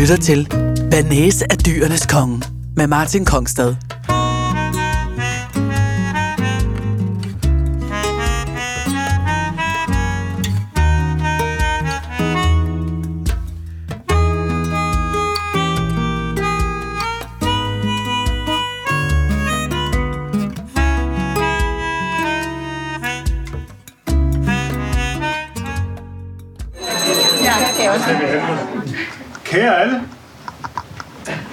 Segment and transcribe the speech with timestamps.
[0.00, 0.48] lytter til
[0.90, 2.42] Banese af dyrenes konge
[2.76, 3.74] med Martin Kongstad.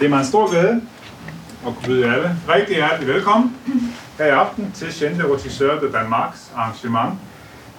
[0.08, 0.82] Det er mig en stor glæde
[1.68, 3.58] at kunne byde alle rigtig hjertelig velkommen
[4.18, 7.14] her i aften til Chente Rotisseur de Danmarks arrangement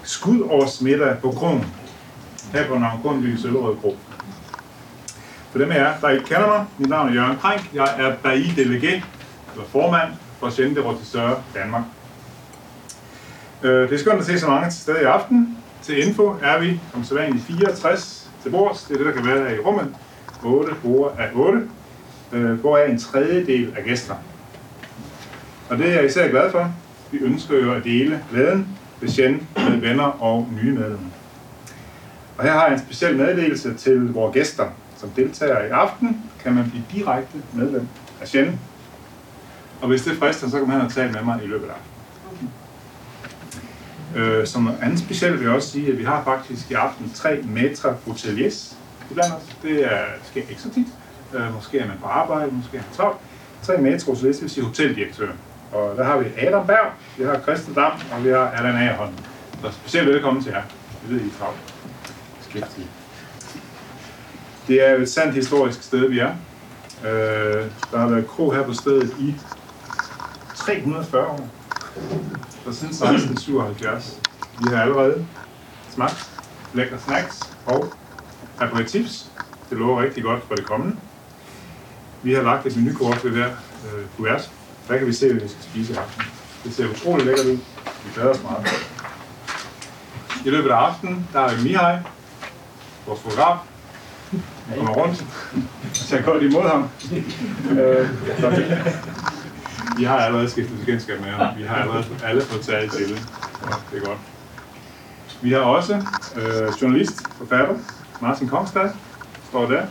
[0.02, 1.64] Skudårsmiddag på Kron
[2.52, 3.96] her på Navn Grundby i Søllerød Kro.
[5.50, 7.70] For dem af jer, der ikke kender mig, mit navn er Jørgen Krank.
[7.74, 8.92] Jeg er Bailly Delegé,
[9.52, 11.82] eller formand for Chente Rotisseur Danmark.
[13.62, 15.58] Øh, Det er skønt at se så mange til stede i aften.
[15.82, 18.82] Til info er vi som sædvanligt 64 til bords.
[18.82, 19.94] Det er det, der kan være her i rummet.
[20.44, 21.68] 8 bruger af 8.
[22.32, 24.14] Øh, hvoraf en tredjedel af gæster.
[25.68, 26.74] Og det er jeg især glad for.
[27.10, 28.68] Vi ønsker jo at dele glæden
[29.00, 31.08] patient med venner og nye medlemmer.
[32.38, 34.66] Og her har jeg en speciel meddelelse til vores gæster.
[34.96, 37.88] Som deltager i aften, kan man blive direkte medlem
[38.20, 38.60] af Shen.
[39.80, 42.52] Og hvis det frister, så kan man have tale med mig i løbet af aftenen.
[44.16, 47.10] Øh, som noget andet specielt vil jeg også sige, at vi har faktisk i aften
[47.14, 48.76] tre maître hoteliers
[49.10, 49.56] iblandt os.
[49.62, 50.86] Det er, sker ikke så tit.
[51.34, 53.18] Øh, måske er man på arbejde, måske er man travlt.
[53.62, 55.32] Tre maître hoteliers, det vil sige hoteldirektører.
[55.72, 59.12] Og der har vi Adam Berg, vi har Christian Dam, og vi har Allan Agerholm.
[59.62, 60.62] Så specielt velkommen til jer.
[61.04, 61.74] Vi ved, I er travlt.
[62.38, 62.88] Beskæftiget.
[64.68, 66.30] Det er jo et sandt historisk sted, vi er.
[67.04, 69.34] Øh, der har været kro her på stedet i
[70.54, 71.48] 340 år.
[72.64, 74.20] Så siden 1677.
[74.58, 75.26] Vi har allerede
[75.90, 76.30] smagt
[76.74, 77.92] lækre snacks og
[78.60, 79.30] aperitifs.
[79.70, 80.96] Det lover rigtig godt for det kommende.
[82.22, 84.50] Vi har lagt et menukort ved hver øh, kuvert.
[84.88, 86.22] Der kan vi se, hvad vi skal spise i aften.
[86.64, 87.58] Det ser utrolig lækkert ud.
[88.04, 88.66] Vi glæder os meget.
[90.44, 91.96] I løbet af aftenen, der er Mihai,
[93.06, 93.56] vores fotograf,
[94.76, 95.24] kommer rundt.
[95.92, 96.88] Så jeg godt imod ham.
[97.70, 98.08] Øh,
[99.98, 101.58] vi- har allerede skiftet bekendtskab med ham.
[101.58, 103.26] Vi har allerede alle fået taget til det.
[103.92, 104.18] Det er godt.
[105.42, 105.94] Vi har også
[106.36, 107.74] øh, journalist, forfatter,
[108.20, 108.90] Martin Kongstad,
[109.48, 109.82] står der,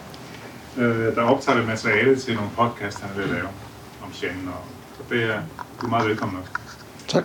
[0.78, 3.48] øh, der optager lidt materiale til nogle podcast, han at lave
[4.04, 4.48] om Shannon.
[4.48, 5.42] Og, det er,
[5.82, 6.52] du er meget velkommen også.
[7.08, 7.24] Tak.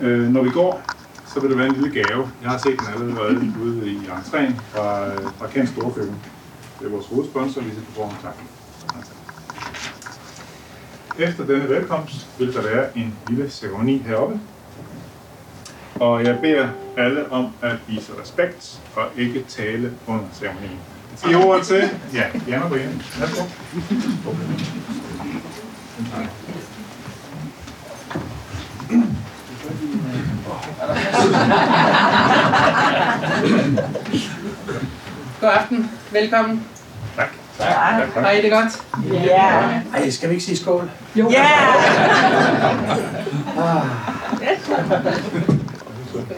[0.00, 0.82] Øh, når vi går,
[1.26, 2.30] så vil det være en lille gave.
[2.42, 6.16] Jeg har set den allerede ude i entréen fra, fra Kent Storkøkken.
[6.78, 8.16] Det er vores hovedsponsor, Lise forhånd.
[8.22, 8.34] Tak.
[11.18, 14.40] Efter denne velkomst vil der være en lille ceremoni heroppe.
[15.94, 20.78] Og jeg beder alle om at vise respekt og ikke tale under ceremonien.
[21.26, 23.02] I ord til, ja, Jan og Brian.
[23.18, 23.42] Værsgo.
[35.40, 35.90] God aften.
[36.12, 36.64] Velkommen.
[37.16, 37.28] Tak.
[37.58, 37.68] Tak.
[37.68, 38.24] tak, tak.
[38.24, 38.82] Har I det godt?
[39.94, 40.90] Ej, skal vi ikke sige skål?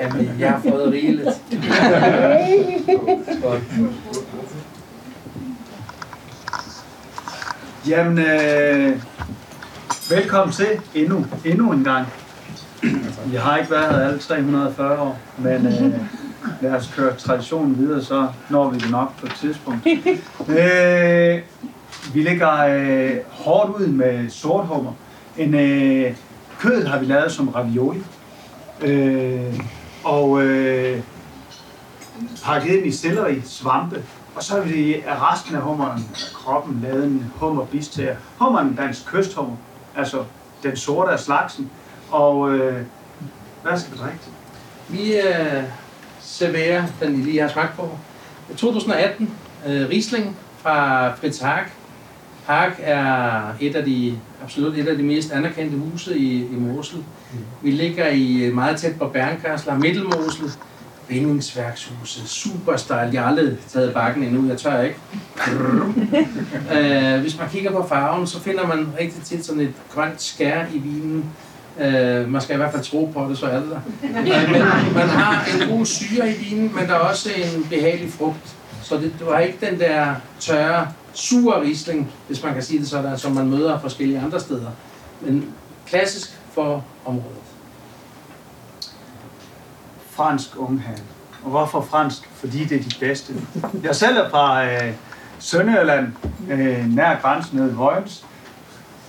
[0.00, 1.28] Jamen, jeg har fået rigeligt.
[3.38, 3.60] Skål.
[7.88, 9.02] Jamen, øh,
[10.10, 12.06] velkommen til endnu, endnu en gang.
[13.32, 15.92] Jeg har ikke været her alle 340 år, men øh,
[16.60, 19.86] lad os køre traditionen videre, så når vi det nok på et tidspunkt.
[20.48, 21.42] Øh,
[22.14, 24.92] vi ligger øh, hårdt ud med sorthummer.
[25.38, 26.14] En øh,
[26.58, 28.02] kød har vi lavet som ravioli.
[28.82, 29.60] Øh,
[30.04, 31.00] og øh,
[32.44, 34.02] pakket ind i selleri, svampe,
[34.34, 38.16] og så har vi af resten af hummeren, af kroppen, lavet en hummerbister.
[38.38, 39.56] Hummeren er dansk kysthummer,
[39.96, 40.24] altså
[40.62, 41.70] den sorte af slagsen.
[42.10, 42.82] Og øh,
[43.62, 44.32] hvad skal vi drikke til?
[44.88, 45.62] Vi øh,
[46.20, 47.88] serverer den, I lige har smagt på.
[48.56, 49.30] 2018
[49.66, 51.64] øh, Riesling fra Fritz Haag.
[52.46, 57.04] Haag er et af de, absolut et af de mest anerkendte huse i, i Mosel.
[57.62, 60.50] Vi ligger i meget tæt på Bernkasler, Middelmosel,
[61.10, 63.10] bindingsværkshuse, superstyle.
[63.12, 64.96] Jeg har aldrig taget bakken endnu, jeg tør ikke.
[66.74, 70.64] øh, hvis man kigger på farven, så finder man rigtig tit sådan et grønt skær
[70.72, 71.24] i vinen.
[71.80, 73.80] Øh, man skal i hvert fald tro på det, så er det der.
[74.02, 74.62] Øh, men
[74.94, 78.56] man har en god syre i vinen, men der er også en behagelig frugt.
[78.82, 82.88] Så det, du har ikke den der tørre, sure risling, hvis man kan sige det
[82.88, 84.70] sådan, som man møder forskellige andre steder.
[85.20, 85.44] Men
[85.86, 87.39] klassisk for området.
[90.20, 90.98] Fransk unghand.
[91.44, 92.30] Og hvorfor fransk?
[92.34, 93.34] Fordi det er de bedste.
[93.82, 94.92] Jeg selv er fra, øh,
[95.38, 96.12] Sønderjylland,
[96.50, 98.26] øh, nær grænsen nede i Vojens.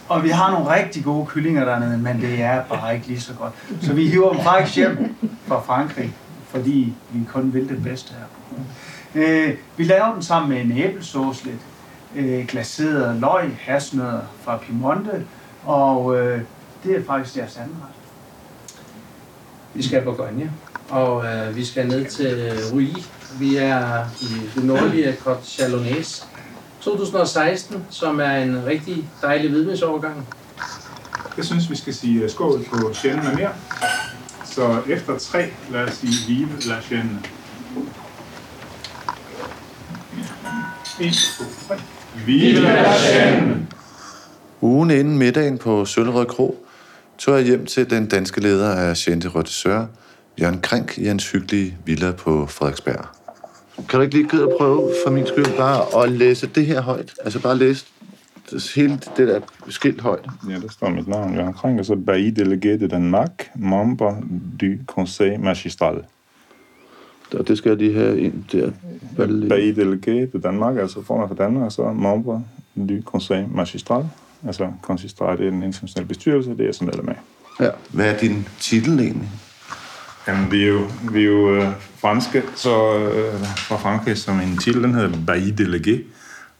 [0.09, 3.33] Og vi har nogle rigtig gode kyllinger dernede, men det er bare ikke lige så
[3.33, 3.53] godt.
[3.81, 5.15] Så vi hiver dem faktisk hjem
[5.47, 6.13] fra Frankrig,
[6.49, 8.25] fordi vi kun vil det bedste her.
[9.15, 11.61] Øh, vi laver den sammen med en æblesauce lidt,
[12.15, 15.25] øh, glaseret løg, hasnødder fra Piemonte,
[15.65, 16.41] og øh,
[16.83, 18.01] det er faktisk deres anden ret.
[19.73, 20.51] Vi skal på Bourgogne,
[20.91, 22.87] og øh, vi skal ned til øh, Ruy.
[23.39, 26.23] Vi er i det nordlige Côte Chalonnaise.
[26.81, 30.27] 2016, som er en rigtig dejlig hvidvinsårgang.
[31.37, 33.51] Jeg synes, vi skal sige øh, skål på Chenin med mere.
[34.45, 37.19] Så efter tre, lad os sige Vive la Chenin.
[40.99, 41.75] En, to, tre.
[42.25, 43.67] Vive la Chenin!
[44.61, 46.65] Ugen inden middagen på Søllerød Kro
[47.17, 49.87] tog jeg hjem til den danske leder af Chente Rotisseur,
[50.41, 53.05] Jørgen Krink, i hans hyggelige villa på Frederiksberg.
[53.89, 56.81] Kan du ikke lige gide at prøve, for min skyld, bare at læse det her
[56.81, 57.13] højt?
[57.23, 57.85] Altså bare læse
[58.75, 59.39] hele det der
[59.69, 60.25] skilt højt.
[60.49, 64.17] Ja, der står mit navn, Jørgen Krink, og så Bailly Délégué de Danmark, membre
[64.61, 66.03] du Conseil Magistral.
[67.33, 68.65] Og det skal jeg lige have ind der.
[68.65, 69.47] Er?
[69.49, 72.43] Bailly Délégué de Danmark, altså formand for Danmark, og så membre
[72.75, 74.05] du Conseil Magistral.
[74.47, 77.19] Altså, konsistrat er den internationale bestyrelse, det er jeg som medlem af.
[77.59, 77.69] Ja.
[77.89, 79.29] Hvad er din titel egentlig?
[80.27, 80.81] Jamen, vi er jo,
[81.11, 85.61] vi er jo øh, franske, så øh, fra Frankrig, som en titel, den hedder Bailly
[85.61, 85.99] Délégué.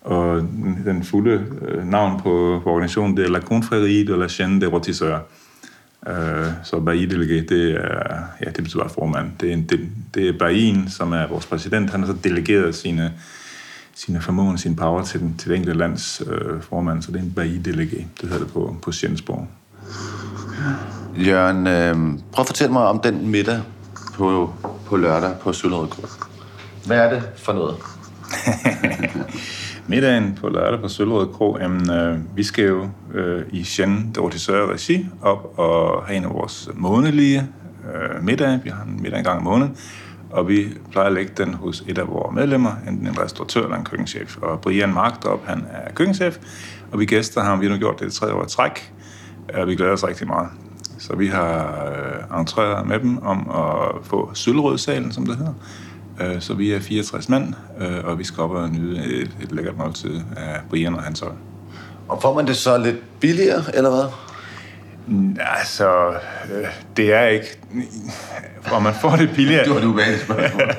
[0.02, 4.28] Og den, den fulde øh, navn på, på organisationen, det er La Confrérie de la
[4.28, 5.22] Chaîne des Rotisseurs.
[6.08, 9.32] Øh, så Bailly Délégué, det er, ja, det betyder bare formand.
[9.42, 9.80] Det er, en, det,
[10.14, 11.90] det er Bailly'en, som er vores præsident.
[11.90, 13.14] Han har så delegeret sine,
[13.96, 17.02] sine formåen, sin power til, den, til det enkelte lands øh, formand.
[17.02, 19.48] Så det er en Bailly Délégué, det hedder det på, på Sjensborg.
[21.16, 23.60] Jørgen, øh, prøv at fortælle mig om den middag
[24.14, 24.54] på,
[24.86, 26.08] på lørdag på Søllerød Kro.
[26.86, 27.76] Hvad er det for noget?
[29.88, 34.74] Middagen på lørdag på Sølvrød Kro, jamen, øh, vi skal jo øh, i Sjen Dortisør
[34.74, 37.48] Regi op og have en af vores månedlige
[37.94, 38.62] øh, middage.
[38.64, 39.78] Vi har en middag en gang om måneden,
[40.30, 43.78] og vi plejer at lægge den hos et af vores medlemmer, enten en restauratør eller
[43.78, 44.38] en køkkenchef.
[44.38, 46.38] Og Brian Markdrup, han er køkkenchef,
[46.92, 47.62] og vi gæster ham.
[47.62, 48.94] Vi har nu gjort det i år i træk,
[49.54, 50.48] og vi glæder os rigtig meget.
[51.02, 51.86] Så vi har
[52.32, 55.54] øh, entreret med dem om at få Sølvrødsalen, som det hedder.
[56.22, 59.52] Øh, Så vi er 64 mand, øh, og vi skal op og nyde et, et
[59.52, 61.34] lækkert måltid af Brian og hans hold.
[62.08, 64.04] Og får man det så lidt billigere, eller hvad?
[65.60, 66.10] Altså,
[66.56, 66.66] øh,
[66.98, 67.48] det er ikke...
[68.72, 69.64] Og man får det billigere.
[69.66, 70.62] Det var et ubehageligt spørgsmål.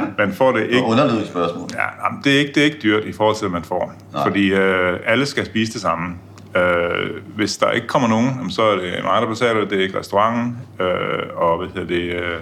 [0.00, 0.82] Ja, man får det Et ikke...
[0.82, 1.68] underlydigt spørgsmål.
[1.74, 1.86] Ja,
[2.24, 3.92] det, er ikke, det er ikke dyrt i forhold til, hvad man får.
[4.12, 4.22] Nej.
[4.26, 6.14] Fordi øh, alle skal spise det samme.
[6.56, 9.82] Øh, hvis der ikke kommer nogen, så er det mig, der betaler det, det er
[9.82, 10.58] ikke restauranten.
[10.80, 12.02] Øh, og hvad hedder det...
[12.02, 12.38] Øh,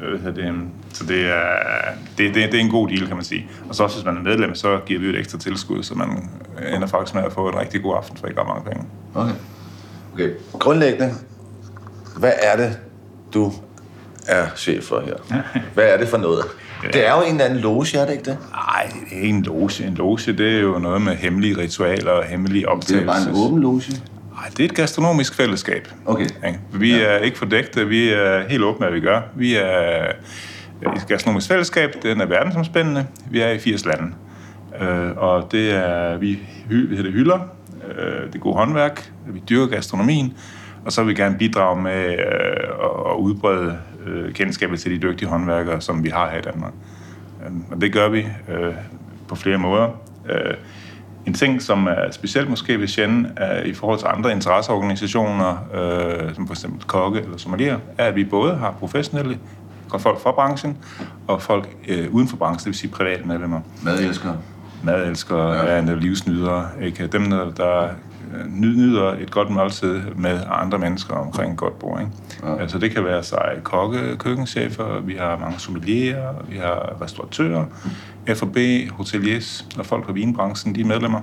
[0.00, 0.54] hvad hedder det
[0.92, 1.58] så det er,
[2.18, 3.48] det, det, det er en god deal, kan man sige.
[3.68, 6.30] Og så også, hvis man er medlem, så giver vi et ekstra tilskud, så man
[6.74, 8.86] ender faktisk med at få en rigtig god aften for ikke ret mange penge.
[9.14, 9.32] Okay.
[10.14, 10.30] okay.
[10.52, 11.14] Grundlæggende,
[12.16, 12.78] hvad er det,
[13.34, 13.52] du
[14.26, 15.42] er chef for her?
[15.74, 16.44] Hvad er det for noget?
[16.92, 18.38] Det er jo en eller anden loge, er det ikke det?
[18.52, 19.86] Nej, det er ikke en loge.
[19.86, 23.06] En loge, det er jo noget med hemmelige ritualer og hemmelige Det er optagelser.
[23.06, 23.82] bare en åben loge.
[24.32, 25.88] Nej, det er et gastronomisk fællesskab.
[26.06, 26.26] Okay.
[26.72, 27.02] Vi ja.
[27.02, 29.20] er ikke fordækte, vi er helt åbne, hvad vi gør.
[29.36, 30.04] Vi er
[30.82, 33.06] et gastronomisk fællesskab, den er verdensomspændende.
[33.30, 34.12] Vi er i 80 lande.
[34.80, 36.38] Øh, og det er, vi
[36.68, 37.38] vi hedder det hylder,
[37.98, 40.34] øh, det er god håndværk, vi dyrker gastronomien,
[40.84, 45.28] og så vil vi gerne bidrage med øh, at udbrede øh, kendskabet til de dygtige
[45.28, 46.72] håndværkere, som vi har her i Danmark.
[47.44, 48.74] Øh, og det gør vi øh,
[49.28, 49.88] på flere måder.
[50.28, 50.54] Øh,
[51.26, 53.26] en ting, som er specielt måske ved Shen,
[53.64, 58.24] i forhold til andre interesseorganisationer, øh, som for eksempel kokke eller sommelier, er, at vi
[58.24, 59.38] både har professionelle
[59.98, 60.76] folk fra branchen,
[61.26, 63.60] og folk øh, uden for branchen, det vil sige private medlemmer.
[63.82, 64.36] Madelskere.
[64.82, 65.62] Madelskere, ja.
[65.62, 67.06] er livsnydere, ikke?
[67.06, 67.88] dem, der, der
[68.48, 72.00] nyder et godt måltid med andre mennesker omkring et godt bord.
[72.00, 72.12] Ikke?
[72.42, 72.62] Ja.
[72.62, 77.64] Altså, det kan være sig kokke, køkkenchefer, vi har mange sommelierer, vi har restauratører,
[78.34, 78.56] F&B,
[78.90, 81.20] hoteliers og folk fra vinbranchen, de er medlemmer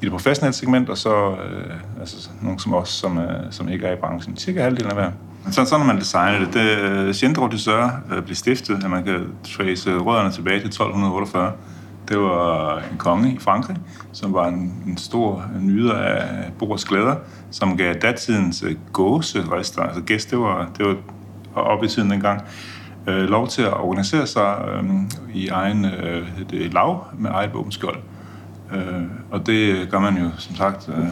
[0.00, 3.86] i det professionelle segment, og så øh, altså, nogle som os, som, øh, som ikke
[3.86, 4.36] er i branchen.
[4.36, 5.10] Cirka halvdelen af hver.
[5.50, 6.54] Så, sådan har man designet det.
[6.54, 11.52] det Centre Disseur øh, blev stiftet, at man kan trace rødderne tilbage til 1248.
[12.10, 13.76] Det var en konge i Frankrig,
[14.12, 17.16] som var en, en stor nyder af bords glæder,
[17.50, 20.96] som gav datidens øh, gåserester, altså gæst, det var, det var
[21.54, 22.42] oppe i tiden dengang,
[23.06, 24.84] øh, lov til at organisere sig øh,
[25.34, 27.98] i egen øh, det, lav med eget våbenskjold.
[28.74, 31.06] Øh, og det gør man jo, som sagt, øh,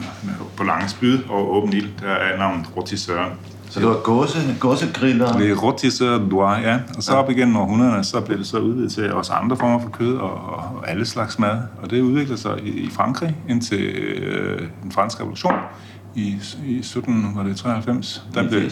[0.57, 1.89] på lange spyd og åben ild.
[2.01, 3.31] Der er navnet rotisseur.
[3.71, 5.33] Så det var gåse, gåsegriller?
[5.33, 6.79] Det er rotisse doigt, ja.
[6.97, 9.89] Og så op igennem århundrederne, så blev det så udvidet til også andre former for
[9.89, 11.59] kød og, og alle slags mad.
[11.83, 15.55] Og det udviklede sig i, i Frankrig indtil øh, den franske revolution
[16.15, 16.27] i,
[16.67, 18.25] i 1793.
[18.35, 18.71] Der blev,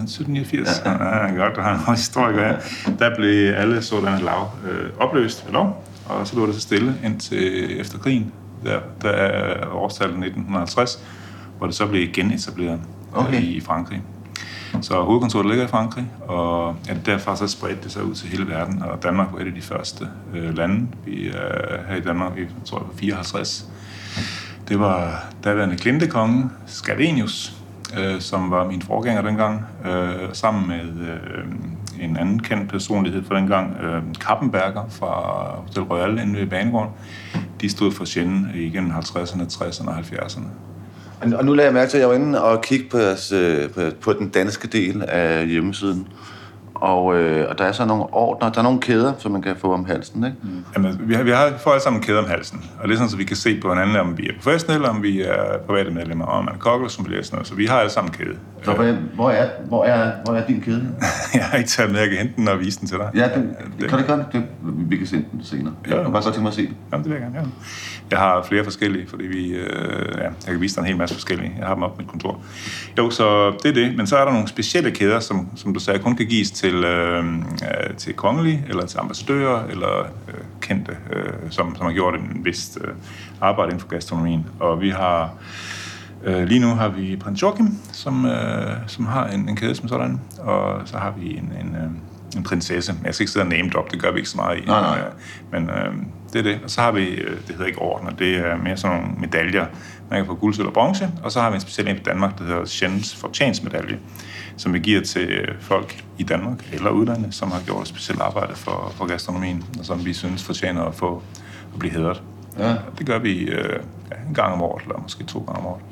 [0.00, 0.82] 1789.
[0.84, 1.26] Ja, ja.
[1.26, 2.56] ja godt, du har en historiker her.
[2.98, 6.94] Der blev alle sådanne lav øh, opløst ved lov, og så lå det så stille
[7.04, 8.32] indtil efter krigen.
[8.64, 11.04] Der, der er årstallet 1950,
[11.58, 12.80] hvor det så blev genetableret
[13.12, 13.36] okay.
[13.36, 14.02] øh, i Frankrig.
[14.80, 18.48] Så hovedkontoret ligger i Frankrig, og ja, derfor så spredte det sig ud til hele
[18.48, 20.88] verden, og Danmark var et af de første øh, lande.
[21.06, 23.68] Vi er her i Danmark, vi tror jeg var 54.
[24.68, 27.52] Det var daværende klintekonge, Scavenius,
[27.98, 31.44] øh, som var min forgænger dengang, øh, sammen med øh,
[32.00, 35.10] en anden kendt personlighed fra dengang, øh, Kappenberger fra
[35.56, 36.90] Hotel Royal inde ved Banegården.
[37.60, 40.46] De stod for sjældent igennem 50'erne, 60'erne og 70'erne.
[41.22, 43.70] Og nu lader jeg mærke til, at jeg var inde og kigge på, jeres, øh,
[43.70, 46.08] på, på den danske del af hjemmesiden.
[46.82, 49.56] Og, øh, og der er så nogle ordner, der er nogle kæder, som man kan
[49.56, 50.36] få om halsen, ikke?
[50.42, 50.64] Mm.
[50.76, 52.64] Jamen, vi har, vi har for alle sammen kæder om halsen.
[52.80, 55.02] Og det er sådan, så vi kan se på hinanden, om vi er professionelle, om
[55.02, 57.46] vi er private medlemmer, og om man er kokke, som bliver sådan noget.
[57.46, 58.36] Så vi har alle sammen kæde.
[58.62, 60.88] Så hvor er, hvor er, hvor er, hvor er din kæde?
[61.34, 63.10] jeg har ikke taget med, jeg kan hente den og vise den til dig.
[63.14, 64.32] Ja, det, det, kan det godt?
[64.32, 65.74] Det, vi kan se den senere.
[65.86, 66.76] Jeg kan bare godt tænke mig at se den.
[66.92, 67.50] Jamen, det vil jeg gerne, ja.
[68.10, 71.14] Jeg har flere forskellige, fordi vi, øh, ja, jeg kan vise dig en hel masse
[71.14, 71.52] forskellige.
[71.58, 72.42] Jeg har dem op på mit kontor.
[72.98, 73.96] Jo, så det er det.
[73.96, 76.71] Men så er der nogle specielle kæder, som, som du sagde, kun kan gives til,
[76.78, 77.24] øh,
[77.96, 82.78] til kongelige, eller til ambassadører, eller øh, kendte, øh, som, som har gjort en vis
[82.80, 82.94] øh,
[83.40, 84.46] arbejde inden for gastronomien.
[84.60, 85.30] Og vi har...
[86.24, 89.88] Øh, lige nu har vi prins Joachim, som, øh, som har en, en kæde som
[89.88, 91.90] sådan, og så har vi en, en, øh,
[92.36, 92.94] en prinsesse.
[93.04, 94.64] Jeg skal ikke sidde og name drop, det gør vi ikke så meget i.
[94.66, 95.00] Nej, nej.
[95.50, 95.94] Men øh,
[96.32, 96.60] det er det.
[96.64, 99.66] Og så har vi, øh, det hedder ikke ordner, det er mere sådan nogle medaljer.
[100.10, 101.10] Man kan få guld, sølv og bronze.
[101.22, 103.98] Og så har vi en speciel en i Danmark, der hedder Sjændens fortjensmedalje,
[104.56, 108.20] som vi giver til øh, folk i Danmark eller udlandet, som har gjort et specielt
[108.20, 111.22] arbejde for, for gastronomien, og som vi synes fortjener at få
[111.72, 112.22] at blive hedret.
[112.58, 112.74] Ja.
[112.98, 113.78] Det gør vi øh,
[114.28, 115.82] en gang om året, eller måske to gange om året.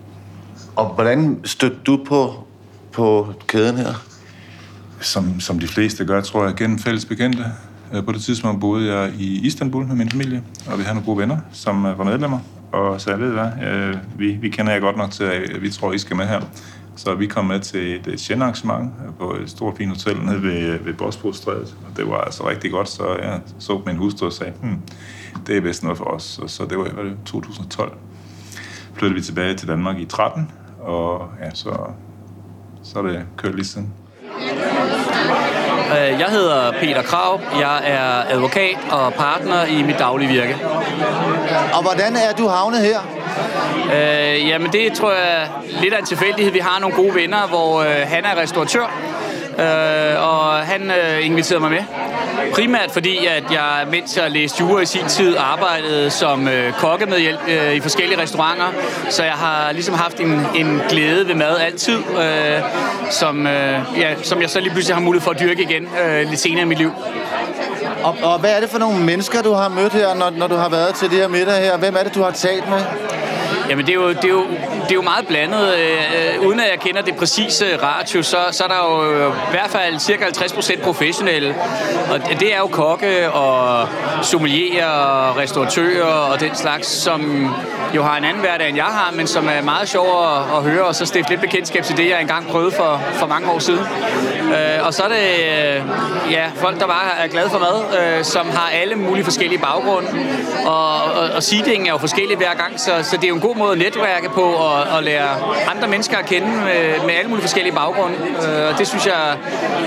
[0.76, 2.46] Og hvordan stødte du på,
[2.92, 4.04] på kæden her?
[5.00, 7.44] Som, som de fleste gør, tror jeg, gennem fælles bekendte.
[7.94, 11.06] Øh, På det tidspunkt boede jeg i Istanbul med min familie, og vi havde nogle
[11.06, 12.38] gode venner, som øh, var medlemmer.
[12.72, 15.70] Og så jeg ved hvad, øh, vi, vi kender jer godt nok til, at vi
[15.70, 16.40] tror, I skal med her.
[17.04, 20.78] Så vi kom med til et, et arrangement på et stort fint hotel nede ved,
[20.78, 21.74] ved Bosporusstrædet.
[21.90, 24.80] Og det var altså rigtig godt, så jeg så min hustru og sagde, hmm,
[25.46, 26.22] det er vist noget for os.
[26.22, 26.88] Så, så det var i
[27.26, 27.92] 2012.
[28.94, 31.76] Flyttede vi tilbage til Danmark i 13, og ja, så,
[32.82, 33.92] så er det kørt lige siden.
[35.90, 37.40] Øh, Jeg hedder Peter Krav.
[37.60, 40.56] Jeg er advokat og partner i mit daglige virke.
[41.74, 43.19] Og hvordan er du havnet her?
[43.94, 45.48] Øh, jamen det tror jeg
[45.80, 46.52] lidt af en tilfældighed.
[46.52, 48.92] Vi har nogle gode venner, hvor øh, han er restauratør,
[49.58, 51.82] øh, og han øh, inviterede mig med.
[52.54, 57.40] Primært fordi, at jeg, mens jeg læste jura i sin tid, arbejdede som øh, kokkemedhjælp
[57.48, 58.72] øh, i forskellige restauranter.
[59.08, 62.62] Så jeg har ligesom haft en, en glæde ved mad altid, øh,
[63.10, 66.28] som, øh, ja, som jeg så lige pludselig har mulighed for at dyrke igen øh,
[66.28, 66.92] lidt senere i mit liv.
[68.02, 70.54] Og, og hvad er det for nogle mennesker, du har mødt her, når, når du
[70.54, 71.76] har været til det her middag her?
[71.76, 72.80] Hvem er det, du har talt med?
[73.70, 74.46] Jamen, det er jo, det er jo,
[74.82, 75.74] det er jo meget blandet.
[75.78, 79.50] Øh, øh, uden at jeg kender det præcise ratio, så, så er der jo i
[79.50, 81.54] hvert fald cirka 50% professionelle.
[82.12, 83.88] Og det er jo kokke og
[84.22, 87.50] sommelierer og restauratører og den slags, som
[87.94, 90.62] jo har en anden hverdag, end jeg har, men som er meget sjov at, at
[90.62, 93.58] høre, og så stifte lidt bekendtskab til det, jeg engang prøvede for, for mange år
[93.58, 93.86] siden.
[94.54, 98.24] Øh, og så er det øh, ja, folk, der bare er glade for mad, øh,
[98.24, 100.08] som har alle mulige forskellige baggrunde.
[100.66, 103.40] Og, og, og seedingen er jo forskellig hver gang, så, så det er jo en
[103.40, 105.28] god måde at netværke på og, og lære
[105.70, 108.16] andre mennesker at kende med, med alle mulige forskellige baggrunde.
[108.72, 109.36] Og det synes jeg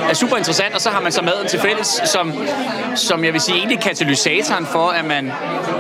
[0.10, 0.76] er super interessant.
[0.76, 2.34] Og så har man så maden til fælles, som,
[2.96, 5.32] som jeg vil sige egentlig katalysatoren for, at man,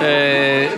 [0.08, 0.70] øh,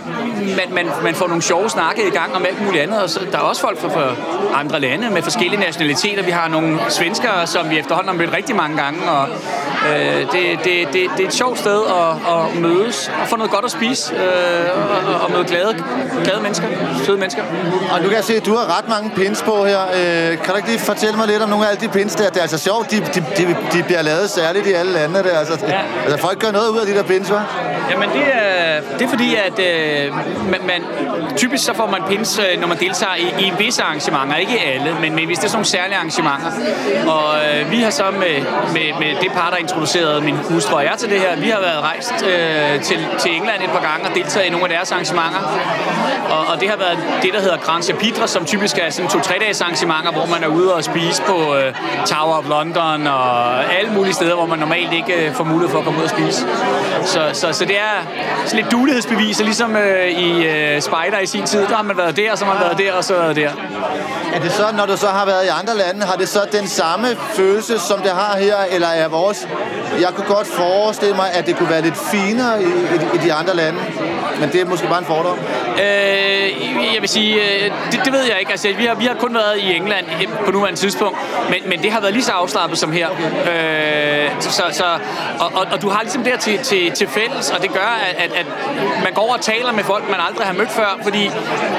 [0.56, 3.02] man, man, man får nogle sjove snakke i gang om alt muligt andet.
[3.02, 4.14] Og så, der er også folk fra, fra
[4.54, 6.22] andre lande med forskellige nationaliteter.
[6.22, 9.10] Vi har nogle svenskere, som vi efterhånden har mødt rigtig mange gange.
[9.10, 9.28] Og
[9.90, 13.52] øh, det, det, det, det er et sjovt sted at, at mødes og få noget
[13.52, 15.84] godt at spise øh, og, og møde glade,
[16.24, 16.68] glade mennesker,
[17.06, 17.42] søde mennesker.
[17.92, 19.80] Og nu kan jeg se, at du har ret mange pins på her.
[19.82, 22.28] Øh, kan du ikke lige fortælle mig lidt om nogle af alle de pins der?
[22.28, 25.22] Det er altså sjovt, de, de, de, de bliver lavet særligt i alle landene.
[25.22, 25.38] Der.
[25.38, 25.80] Altså, Ja.
[26.04, 27.40] altså, folk gør noget ud af de der pins, hva'?
[27.90, 30.14] Jamen det er, det er fordi, at øh,
[30.50, 30.80] man, man,
[31.36, 34.36] typisk så får man pins, øh, når man deltager i, i visse arrangementer.
[34.36, 36.50] Ikke alle, men, men hvis det er sådan nogle særlige arrangementer.
[37.06, 38.36] Og øh, vi har så med,
[38.72, 41.36] med, med det par, der introducerede min hustru og jeg til det her.
[41.36, 44.64] Vi har været rejst øh, til, til England et par gange og deltaget i nogle
[44.66, 45.40] af deres arrangementer.
[46.30, 46.85] Og, og det har været
[47.22, 50.48] det, der hedder Grand Chapitre, som typisk er sådan to-tre dages arrangementer, hvor man er
[50.48, 51.74] ude og spise på øh,
[52.06, 55.78] Tower of London og alle mulige steder, hvor man normalt ikke øh, får mulighed for
[55.78, 56.46] at komme ud og spise.
[57.04, 57.96] Så, så, så det er
[58.44, 61.60] sådan lidt dulighedsbevis, ligesom øh, i øh, Spider i sin tid.
[61.60, 63.50] Der har man været der, og så har man været der, og så været der.
[64.34, 66.66] Er det så, når du så har været i andre lande, har det så den
[66.66, 69.48] samme følelse, som det har her, eller er vores...
[70.00, 73.32] Jeg kunne godt forestille mig, at det kunne være lidt finere i, i, i de
[73.32, 73.78] andre lande,
[74.40, 75.38] men det er måske bare en fordom.
[75.72, 78.50] Øh, jeg vil sige, øh, det, det ved jeg ikke.
[78.50, 80.06] Altså, vi, har, vi har kun været i England
[80.44, 81.18] på nuværende tidspunkt,
[81.50, 83.08] men, men det har været lige så afslappet som her.
[83.10, 84.84] Øh, så, så,
[85.40, 88.16] og, og, og du har ligesom der til, til, til fælles, og det gør, at,
[88.24, 88.46] at, at
[89.04, 91.30] man går og taler med folk, man aldrig har mødt før, fordi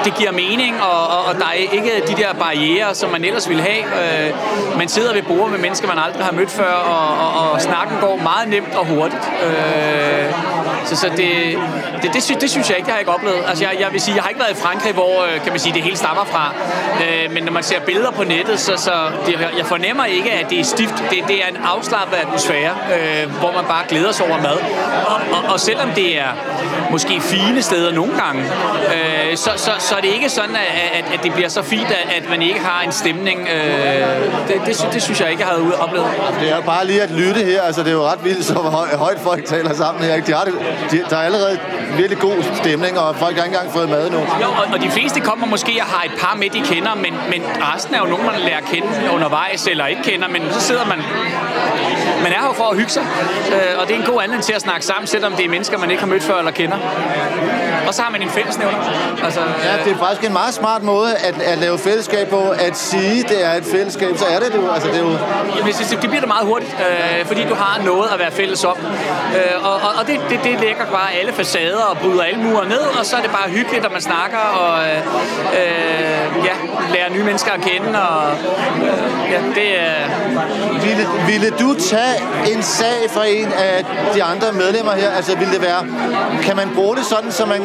[0.04, 3.48] det giver mening, og, og, og der er ikke de der barriere, som man ellers
[3.48, 3.82] ville have.
[3.82, 4.34] Øh,
[4.78, 7.96] man sidder ved bordet med mennesker, man aldrig har mødt før, og, og, og snakken
[8.00, 9.28] går meget nemt og hurtigt.
[9.46, 10.32] Øh,
[10.84, 11.58] så så det,
[12.02, 13.42] det, det, synes, det synes jeg ikke, jeg har ikke oplevet.
[13.48, 15.60] Altså, jeg, jeg vil sige, jeg har ikke været i Frankrig, hvor øh, kan man
[15.60, 16.54] sige, det hele stammer fra.
[17.02, 18.92] Øh, men når man ser billeder på nettet, så, så
[19.26, 21.04] det, jeg fornemmer ikke, at det er stift.
[21.10, 24.58] Det, det er en afslappet atmosfære, øh, hvor man bare glæder sig over mad.
[25.06, 26.32] Og, og, og selvom det er
[26.90, 28.42] måske fine steder nogle gange,
[28.94, 31.90] øh, så, så, så er det ikke sådan, at, at, at det bliver så fint,
[31.90, 33.48] at, at man ikke har en stemning.
[33.48, 33.58] Øh,
[34.48, 36.06] det, det, det, det synes jeg ikke, jeg havde oplevet.
[36.40, 38.96] Det er bare lige at lytte her, altså det er jo ret vildt, så høj,
[38.96, 40.14] højt folk taler sammen her.
[40.14, 40.26] ikke?
[40.26, 40.54] De har det,
[40.90, 41.58] de, der er allerede
[41.96, 44.18] virkelig god stemning, og folk har ikke engang fået mad nu.
[44.18, 47.14] Jo, og, og de fleste kommer måske og har et par med, de kender, men,
[47.30, 47.42] men
[47.72, 50.86] resten er jo nogen, man lærer at kende undervejs eller ikke kender, men så sidder
[50.86, 50.98] man...
[52.22, 53.06] Man er her for at hygge sig,
[53.52, 55.78] øh, og det er en god anledning til at snakke sammen, selvom det er mennesker,
[55.78, 56.78] man ikke har mødt før eller kender.
[57.88, 58.78] Og så har man en fællesnævner.
[59.24, 62.40] Altså, Ja, det er faktisk en meget smart måde at, at lave fællesskab på.
[62.50, 64.70] At sige, det er et fællesskab, så er det det jo.
[64.72, 65.16] Altså, det er jo
[65.56, 68.64] Jamen, synes, det bliver det meget hurtigt, øh, fordi du har noget at være fælles
[68.64, 68.76] om.
[69.36, 72.68] Øh, og og, og det, det, det lægger bare alle facader og bryder alle mure
[72.68, 74.98] ned, og så er det bare hyggeligt, at man snakker og øh,
[75.60, 76.54] øh, ja,
[76.94, 77.88] lærer nye mennesker at kende.
[78.08, 79.94] Og, øh, ja, det er...
[80.82, 82.16] Ville, ville du tage
[82.52, 85.10] en sag fra en af de andre medlemmer her?
[85.10, 85.86] Altså, ville det være...
[86.42, 87.62] Kan man bruge det sådan, så man,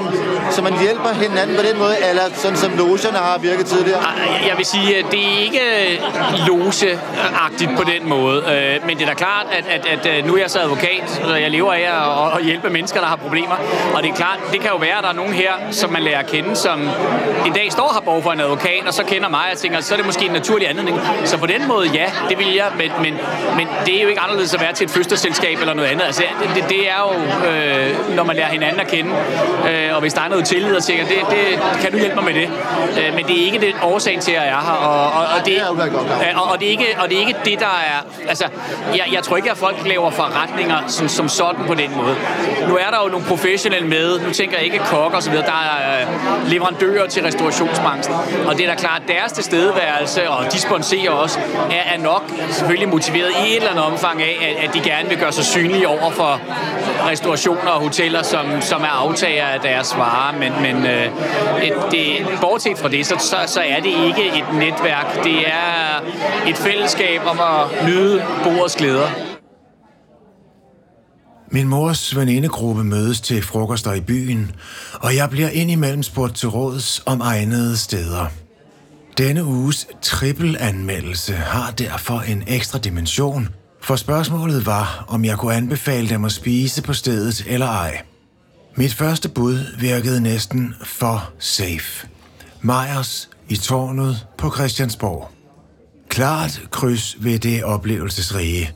[0.52, 4.00] så man hjælper hinanden på den måde, eller sådan som logerne har virket tidligere?
[4.48, 8.38] Jeg vil sige, at det er ikke øh, logeagtigt på den måde.
[8.54, 11.22] Øh, men det er da klart, at, at, at øh, nu er jeg så advokat,
[11.24, 13.56] og jeg lever af at, hjælpe mennesker, der har problemer.
[13.94, 16.02] Og det er klart, det kan jo være, at der er nogen her, som man
[16.02, 16.82] lærer at kende, som
[17.46, 19.82] en dag står og har behov for en advokat, og så kender mig, og tænker,
[19.82, 21.00] så er det måske en naturlig anledning.
[21.26, 23.14] Så på den måde, ja, det vil jeg, men, men,
[23.58, 26.06] men det er jo ikke anderledes at være til et fødselsselskab eller noget andet.
[26.06, 27.12] Altså, det, det, det er jo,
[27.50, 29.12] øh, når man lærer hinanden at kende,
[29.70, 32.24] øh, og hvis der er noget tillid, og tænker, det, det, kan du hjælpe mig
[32.24, 32.50] med det?
[33.00, 34.72] Øh, men det er ikke det årsagen til, at jeg er her.
[34.72, 35.62] Og, og, og, det,
[36.36, 38.28] og, og, det er ikke, og det er ikke det, der er...
[38.28, 38.46] Altså,
[38.96, 42.16] jeg, jeg tror ikke, at folk laver forretninger som, som sådan på den måde.
[42.68, 44.20] Nu er der jo nogle professionelle med.
[44.20, 45.46] Nu tænker jeg ikke kokker og så videre.
[45.46, 48.16] Der er øh, leverandører til restaurationsbranchen.
[48.48, 51.40] Og det er da klart, at deres tilstedeværelse, og de sponsorer også,
[51.72, 55.10] er, er nok selvfølgelig motiveret i et eller andet omfang af, at, at de gerne
[55.10, 56.42] vil gøre sig synlige over for
[57.10, 60.40] restaurationer og hoteller, som, som er aftager af deres varer.
[60.40, 61.06] Men, men øh,
[61.64, 65.24] et, det, bortset fra det, så, så, så er det ikke et netværk.
[65.24, 66.00] Det er
[66.48, 69.08] et fællesskab om at nyde bordets glæder.
[71.52, 74.52] Min mors venindegruppe mødes til frokoster i byen,
[74.94, 78.26] og jeg bliver indimellem spurgt til råds om egnede steder.
[79.18, 83.50] Denne uges trippelanmeldelse har derfor en ekstra dimension,
[83.82, 88.02] for spørgsmålet var, om jeg kunne anbefale dem at spise på stedet eller ej.
[88.76, 92.08] Mit første bud virkede næsten for safe.
[92.62, 95.30] Meyers i tårnet på Christiansborg.
[96.10, 98.72] Klart kryds ved det oplevelsesrige.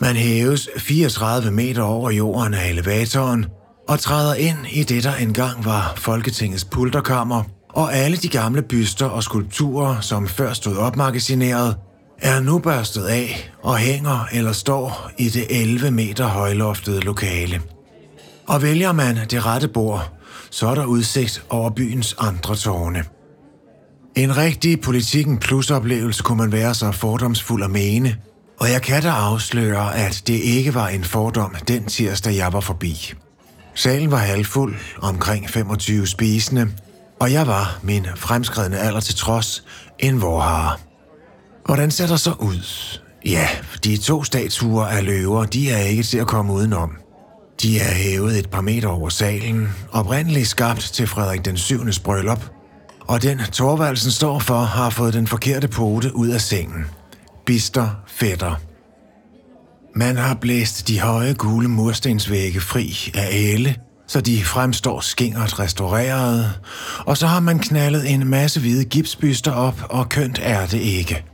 [0.00, 3.46] Man hæves 34 meter over jorden af elevatoren
[3.88, 9.06] og træder ind i det, der engang var Folketingets pulterkammer, og alle de gamle byster
[9.06, 11.76] og skulpturer, som før stod opmagasineret,
[12.18, 17.60] er nu børstet af og hænger eller står i det 11 meter højloftede lokale.
[18.48, 20.12] Og vælger man det rette bord,
[20.50, 23.04] så er der udsigt over byens andre tårne.
[24.16, 28.16] En rigtig politikken plusoplevelse kunne man være så fordomsfuld at mene,
[28.60, 32.60] og jeg kan da afsløre, at det ikke var en fordom den tirsdag, jeg var
[32.60, 33.12] forbi.
[33.74, 36.68] Salen var halvfuld, omkring 25 spisende,
[37.20, 39.64] og jeg var, min fremskredende alder til trods,
[39.98, 40.76] en vorhare.
[41.64, 42.98] Hvordan ser der så ud?
[43.24, 43.48] Ja,
[43.84, 47.05] de to statuer af løver, de er ikke til at komme udenom.
[47.62, 51.80] De er hævet et par meter over salen, oprindeligt skabt til Frederik den 7.
[52.04, 52.44] bryllup,
[53.00, 56.84] og den Torvaldsen står for, har fået den forkerte pote ud af sengen.
[57.46, 58.60] Bister fætter.
[59.94, 66.50] Man har blæst de høje gule murstensvægge fri af æle, så de fremstår skingert restaureret,
[67.06, 71.24] og så har man knaldet en masse hvide gipsbyster op, og kønt er det ikke.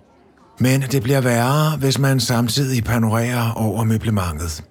[0.60, 4.64] Men det bliver værre, hvis man samtidig panorerer over møblementet.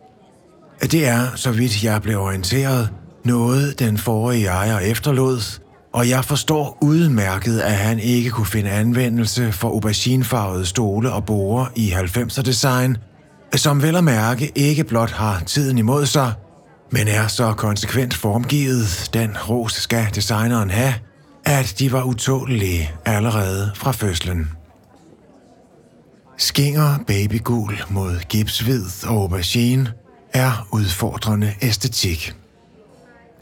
[0.82, 2.90] Det er, så vidt jeg blev orienteret,
[3.26, 5.60] noget den forrige ejer efterlod,
[5.94, 11.66] og jeg forstår udmærket, at han ikke kunne finde anvendelse for auberginefarvede stole og borer
[11.76, 12.98] i 90'er design,
[13.56, 16.34] som vel at mærke ikke blot har tiden imod sig,
[16.92, 20.94] men er så konsekvent formgivet, den ros skal designeren have,
[21.46, 24.50] at de var utålige allerede fra fødslen.
[26.38, 29.94] Skinger babygul mod gipshvid og aubergine
[30.34, 32.36] er udfordrende æstetik.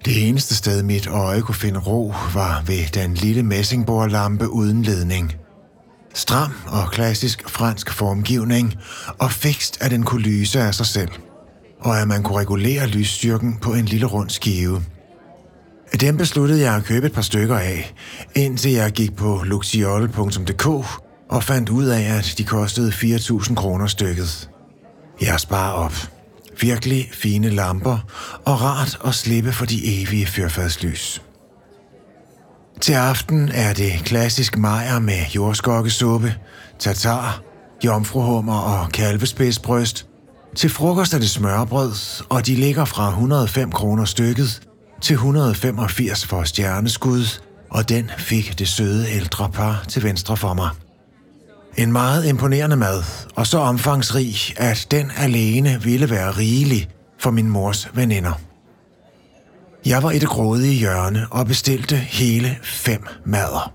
[0.06, 5.36] Det eneste sted, mit øje kunne finde ro, var ved den lille messingbordlampe uden ledning.
[6.14, 8.76] Stram og klassisk fransk formgivning,
[9.20, 11.10] og fikst, at den kunne lyse af sig selv,
[11.80, 14.84] og at man kunne regulere lysstyrken på en lille rund skive.
[16.02, 17.94] Dem besluttede jeg at købe et par stykker af,
[18.36, 20.68] indtil jeg gik på luxiol.dk
[21.30, 24.50] og fandt ud af, at de kostede 4.000 kroner stykket.
[25.22, 26.19] Jeg sparer op.
[26.62, 27.98] Virkelig fine lamper,
[28.46, 31.22] og rart at slippe for de evige fyrfadslys.
[32.82, 36.36] Til aften er det klassisk majer med jordskokkesuppe,
[36.80, 37.42] tatar,
[37.86, 40.06] jomfruhummer og kalvespidsbryst.
[40.56, 41.94] Til frokost er det smørbrød,
[42.30, 44.62] og de ligger fra 105 kroner stykket
[45.02, 50.70] til 185 for stjerneskud, og den fik det søde ældre par til venstre for mig.
[51.80, 53.04] En meget imponerende mad,
[53.36, 56.90] og så omfangsrig, at den alene ville være rigelig
[57.20, 58.42] for min mors veninder.
[59.86, 63.74] Jeg var i det grådige hjørne og bestilte hele fem mader.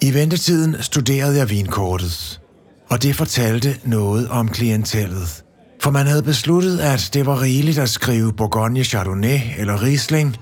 [0.00, 2.40] I ventetiden studerede jeg vinkortet,
[2.88, 5.44] og det fortalte noget om klientellet.
[5.82, 10.36] For man havde besluttet, at det var rigeligt at skrive Bourgogne Chardonnay eller Riesling.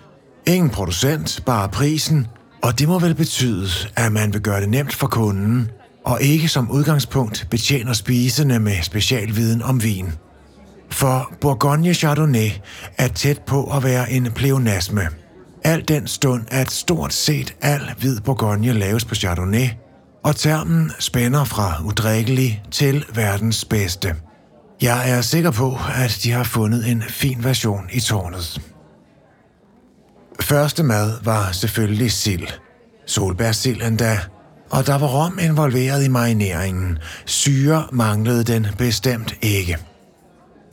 [0.47, 2.27] Ingen producent, bare prisen,
[2.63, 5.71] og det må vel betyde, at man vil gøre det nemt for kunden
[6.05, 10.13] og ikke som udgangspunkt betjener spisende med specialviden om vin.
[10.91, 12.51] For Bourgogne Chardonnay
[12.99, 15.03] er tæt på at være en pleonasme.
[15.65, 19.69] Al den stund, at stort set al hvid Bourgogne laves på Chardonnay,
[20.25, 24.15] og termen spænder fra udrikkelig til verdens bedste.
[24.83, 28.61] Jeg er sikker på, at de har fundet en fin version i tårnet.
[30.41, 32.49] Første mad var selvfølgelig sild.
[33.07, 34.19] Solbærsild endda,
[34.75, 36.99] og der var rom involveret i marineringen.
[37.27, 39.77] Syre manglede den bestemt ikke.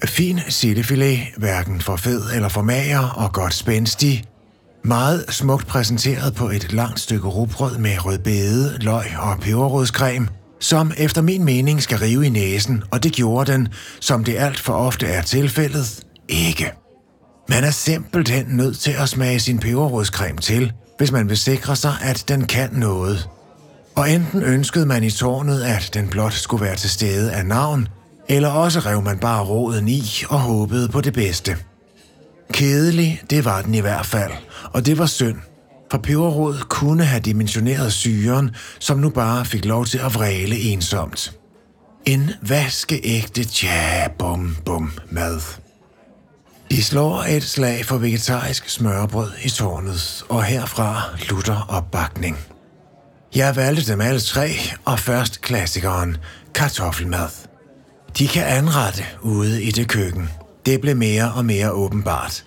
[0.05, 4.23] Fin sildefilet, hverken for fed eller for mager og godt spændstig.
[4.83, 10.27] Meget smukt præsenteret på et langt stykke rugbrød med rødbede, løg og peberrødscreme,
[10.59, 13.67] som efter min mening skal rive i næsen, og det gjorde den,
[13.99, 16.73] som det alt for ofte er tilfældet, ikke.
[17.49, 21.93] Man er simpelthen nødt til at smage sin peberrødscreme til, hvis man vil sikre sig,
[22.01, 23.29] at den kan noget.
[23.95, 27.87] Og enten ønskede man i tårnet, at den blot skulle være til stede af navn,
[28.29, 31.57] eller også rev man bare råden i og håbede på det bedste.
[32.53, 34.31] Kedelig, det var den i hvert fald,
[34.73, 35.37] og det var synd,
[35.91, 41.33] for peberrod kunne have dimensioneret syren, som nu bare fik lov til at vræle ensomt.
[42.05, 45.41] En vaskeægte tja bum bum mad.
[46.71, 52.37] De slår et slag for vegetarisk smørbrød i tårnet, og herfra lutter opbakning.
[53.35, 54.51] Jeg valgte dem alle tre,
[54.85, 56.17] og først klassikeren,
[56.53, 57.29] kartoffelmad.
[58.17, 60.29] De kan anrette ude i det køkken.
[60.65, 62.45] Det blev mere og mere åbenbart.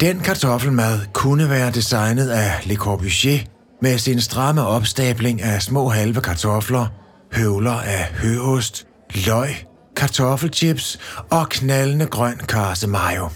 [0.00, 3.38] Den kartoffelmad kunne være designet af Le Corbusier
[3.82, 6.86] med sin stramme opstabling af små halve kartofler,
[7.32, 8.86] høvler af høost,
[9.26, 9.66] løg,
[9.96, 10.98] kartoffelchips
[11.30, 13.28] og knaldende grøn karse mayo.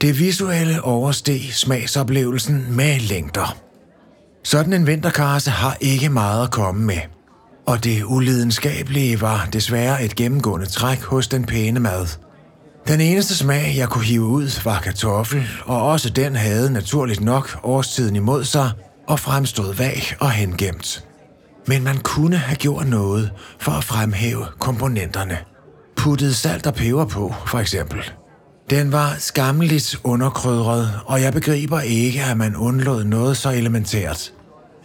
[0.00, 3.69] Det visuelle oversteg smagsoplevelsen med længder.
[4.44, 6.98] Sådan en vinterkarse har ikke meget at komme med.
[7.66, 12.06] Og det ulidenskabelige var desværre et gennemgående træk hos den pæne mad.
[12.88, 17.58] Den eneste smag, jeg kunne hive ud, var kartoffel, og også den havde naturligt nok
[17.62, 18.70] årstiden imod sig
[19.08, 21.04] og fremstod vag og hengemt.
[21.66, 25.38] Men man kunne have gjort noget for at fremhæve komponenterne.
[25.96, 28.10] Puttet salt og peber på, for eksempel.
[28.70, 34.32] Den var skammeligt underkrydret, og jeg begriber ikke, at man undlod noget så elementært.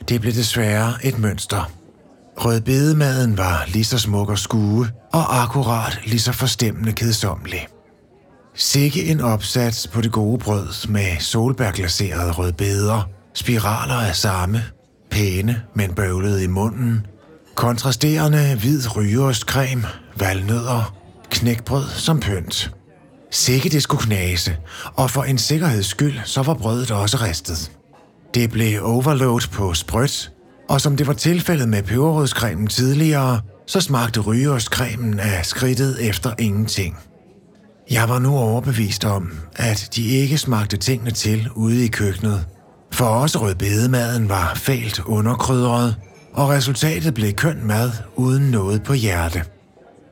[0.10, 1.72] Det blev desværre et mønster.
[2.38, 7.68] Rødbedemaden var lige så smuk og skue, og akkurat lige så forstemmende kedsomlig.
[8.56, 14.64] Sikke en opsats på det gode brød med solbærglaserede rødbeder, spiraler af samme,
[15.12, 17.08] pæne, men bøvlede i munden,
[17.56, 19.84] kontrasterende hvid rygeostcreme,
[20.16, 20.96] valnødder,
[21.32, 22.75] knækbrød som pynt.
[23.36, 24.58] Sikke det skulle knase,
[24.96, 27.72] og for en sikkerheds skyld, så var brødet også ristet.
[28.34, 30.32] Det blev overload på sprødt,
[30.70, 36.98] og som det var tilfældet med peberrødskremen tidligere, så smagte rygeostkremen af skridtet efter ingenting.
[37.92, 42.46] Jeg var nu overbevist om, at de ikke smagte tingene til ude i køkkenet.
[42.92, 45.96] For også rødbedemaden var fælt underkrydret,
[46.34, 49.44] og resultatet blev køn mad uden noget på hjerte.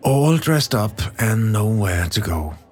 [0.05, 2.62] All dressed up and nowhere to go.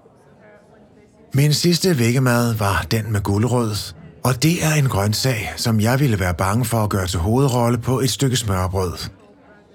[1.33, 3.75] Min sidste vækkemad var den med guldrød,
[4.23, 7.77] og det er en grøntsag, som jeg ville være bange for at gøre til hovedrolle
[7.77, 8.93] på et stykke smørbrød.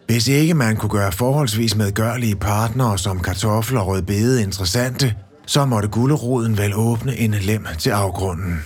[0.06, 5.14] Hvis ikke man kunne gøre forholdsvis medgørlige partnere som kartofler og rødbede interessante,
[5.46, 8.64] så måtte gulderoden vel åbne en lem til afgrunden.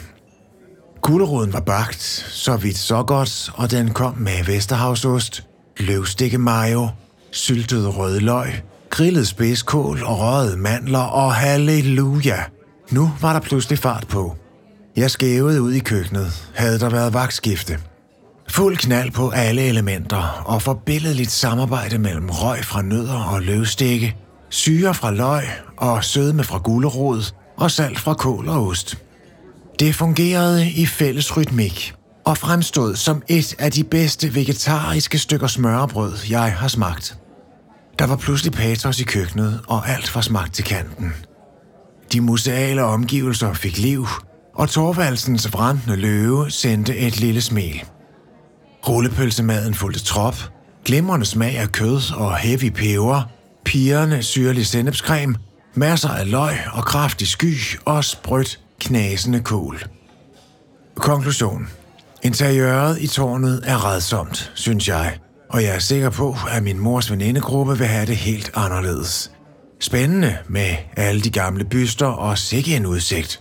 [1.02, 5.44] Gulderoden var bagt, så vidt så godt, og den kom med Vesterhavsost,
[5.76, 6.88] løvstikke mayo,
[7.30, 8.48] syltet rødløg,
[8.90, 12.44] grillet spidskål og røget mandler og halleluja.
[12.90, 14.36] Nu var der pludselig fart på.
[14.96, 17.78] Jeg skævede ud i køkkenet, havde der været vagtskifte.
[18.48, 24.16] Fuld knald på alle elementer og forbilledeligt samarbejde mellem røg fra nødder og løvstikke,
[24.48, 25.44] syre fra løg
[25.76, 28.98] og sødme fra gulerod og salt fra kål og ost.
[29.78, 36.12] Det fungerede i fælles rytmik og fremstod som et af de bedste vegetariske stykker smørbrød,
[36.30, 37.18] jeg har smagt.
[37.98, 41.14] Der var pludselig patos i køkkenet, og alt var smagt til kanten.
[42.12, 44.06] De museale omgivelser fik liv,
[44.54, 47.84] og Torvaldsens brændende løve sendte et lille smil.
[48.88, 50.34] Rullepølsemaden fulgte trop,
[50.84, 53.22] glimrende smag af kød og heavy peber,
[53.64, 55.34] pigerne syrlig sennepscreme,
[55.74, 59.84] masser af løg og kraftig sky og sprødt knasende kål.
[60.96, 61.68] Konklusion.
[62.22, 65.18] Interiøret i tårnet er redsomt, synes jeg,
[65.50, 69.30] og jeg er sikker på, at min mors venindegruppe vil have det helt anderledes.
[69.80, 73.40] Spændende med alle de gamle byster og sikke en udsigt.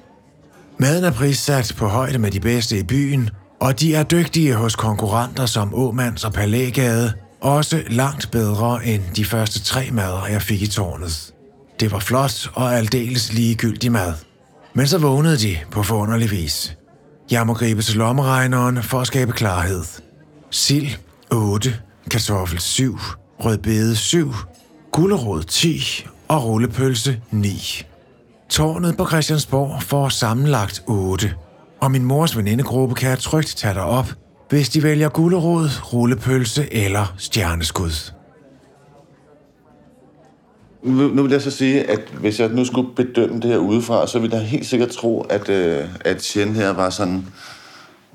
[0.78, 4.76] Maden er prissat på højde med de bedste i byen, og de er dygtige hos
[4.76, 10.62] konkurrenter som Åmands og Palægade, også langt bedre end de første tre mader, jeg fik
[10.62, 11.34] i tårnet.
[11.80, 14.14] Det var flot og aldeles ligegyldig mad.
[14.74, 16.78] Men så vågnede de på forunderlig vis.
[17.32, 19.84] Jeg må gribe til lommeregneren for at skabe klarhed.
[20.52, 20.90] Sild
[21.32, 21.76] 8,
[22.12, 23.00] kartoffel 7,
[23.40, 24.34] rødbede 7,
[24.92, 27.84] gulerod 10 og rullepølse 9.
[28.50, 31.34] Tårnet på Christiansborg får sammenlagt 8,
[31.80, 34.06] og min mors venindegruppe kan jeg trygt tage dig op,
[34.50, 38.12] hvis de vælger gulerod, rullepølse eller stjerneskud.
[40.84, 44.08] Nu, nu vil jeg så sige, at hvis jeg nu skulle bedømme det her udefra,
[44.08, 47.26] så ville jeg helt sikkert tro, at, øh, at Chen her var sådan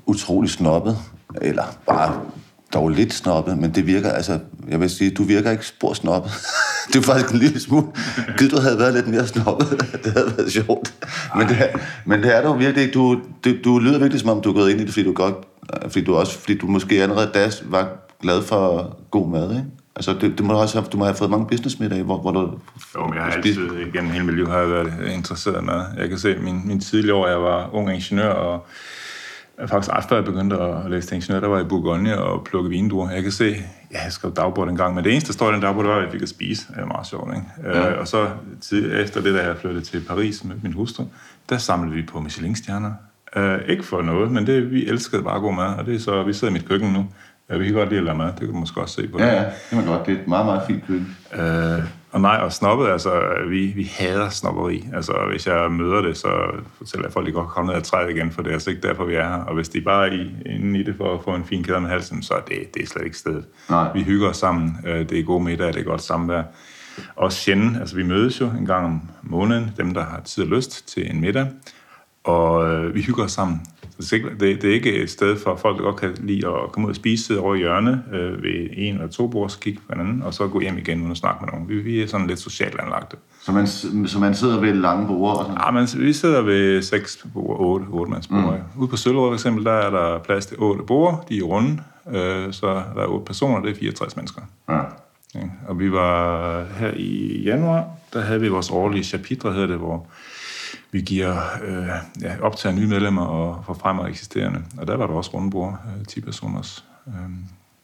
[0.05, 0.97] utrolig snobbet.
[1.41, 2.21] Eller bare
[2.75, 6.31] dog lidt snobbet, men det virker, altså, jeg vil sige, du virker ikke spor snobbet.
[6.87, 7.85] det er faktisk en lille smule.
[8.37, 9.69] Gud, du havde været lidt mere snobbet.
[10.03, 10.93] det havde været sjovt.
[11.35, 11.57] Men det,
[12.05, 12.93] men det er du virkelig ikke.
[12.93, 15.13] Du, du, du lyder virkelig, som om du er gået ind i det, fordi du
[15.13, 15.35] godt,
[15.83, 17.89] fordi du også, fordi du måske allerede da var
[18.21, 19.65] glad for god mad, ikke?
[19.95, 22.31] Altså, det, det må du også have, du må have fået mange businessmiddag, hvor, hvor
[22.31, 22.39] du...
[22.95, 25.81] Jo, men jeg har altid, igennem hele mit liv, har jeg været interesseret i mad.
[25.97, 28.65] Jeg kan se, min, min tidlige år, jeg var ung ingeniør, og
[29.65, 32.43] faktisk ret før jeg begyndte at læse til ingeniør, der var jeg i Bourgogne og
[32.43, 33.09] plukke vindruer.
[33.11, 33.55] Jeg kan se,
[33.91, 35.91] ja, jeg skrev dagbord en gang, men det eneste, der står i den dagbord, det
[35.91, 36.67] var, at jeg fik at spise.
[36.73, 37.77] Det er meget sjovt, ikke?
[37.79, 37.91] Ja.
[37.91, 38.27] Øh, og så
[38.61, 41.03] tid, efter det, da jeg flyttede til Paris med min hustru,
[41.49, 42.91] der samlede vi på Michelin-stjerner.
[43.35, 46.23] Øh, ikke for noget, men det, vi elskede bare god mad, og det er så,
[46.23, 47.05] vi sidder i mit køkken nu.
[47.49, 49.19] Ja, vi kan godt lide at lade mad, det kan du måske også se på.
[49.19, 50.05] Ja, ja, det kan man godt.
[50.05, 51.17] Det er et meget, meget fint køkken.
[51.33, 51.83] Øh,
[52.15, 54.87] og nej, og snobbet, altså, vi, vi hader snobberi.
[54.93, 56.29] Altså, hvis jeg møder det, så
[56.77, 58.69] fortæller jeg folk, at de godt komme ned og træde igen, for det er altså
[58.69, 59.43] ikke derfor, vi er her.
[59.43, 61.81] Og hvis de bare er i, inde i det for at få en fin kæde
[61.81, 63.45] med halsen, så er det, det er slet ikke stedet.
[63.69, 63.91] Nej.
[63.93, 64.77] Vi hygger os sammen.
[64.87, 66.43] Øh, Det er god middag, det er godt samvær.
[67.15, 70.49] Og sjældent, altså vi mødes jo en gang om måneden, dem der har tid og
[70.49, 71.47] lyst til en middag,
[72.23, 73.61] og øh, vi hygger os sammen.
[73.99, 76.47] Så det, er ikke- det, er ikke et sted for folk, der godt kan lide
[76.47, 79.51] at komme ud og spise, sidde over i hjørnet øh, ved en eller to bord,
[79.61, 81.69] kigge på hinanden, og så gå hjem igen uden at snakke med nogen.
[81.69, 83.17] Vi, vi er sådan lidt socialt anlagte.
[83.41, 83.67] Så man,
[84.07, 87.57] så man sidder ved lange borde og sådan Ja, men vi sidder ved seks bord,
[87.59, 88.39] otte, otte mands bord.
[88.75, 88.81] Mm.
[88.81, 91.81] Ude på Søllerød for eksempel, der er der plads til otte bord, de er runde,
[92.13, 94.41] øh, så der er otte personer, det er 64 mennesker.
[94.69, 94.79] Ja.
[95.35, 99.77] Ja, og vi var her i januar, der havde vi vores årlige chapitre, hedder det,
[99.77, 100.07] hvor
[100.95, 101.87] vi giver øh,
[102.21, 104.59] ja, optager nye medlemmer og forfremmer eksisterende.
[104.77, 106.85] Og der var der også rundebord, øh, 10 personers.
[107.07, 107.13] Øh,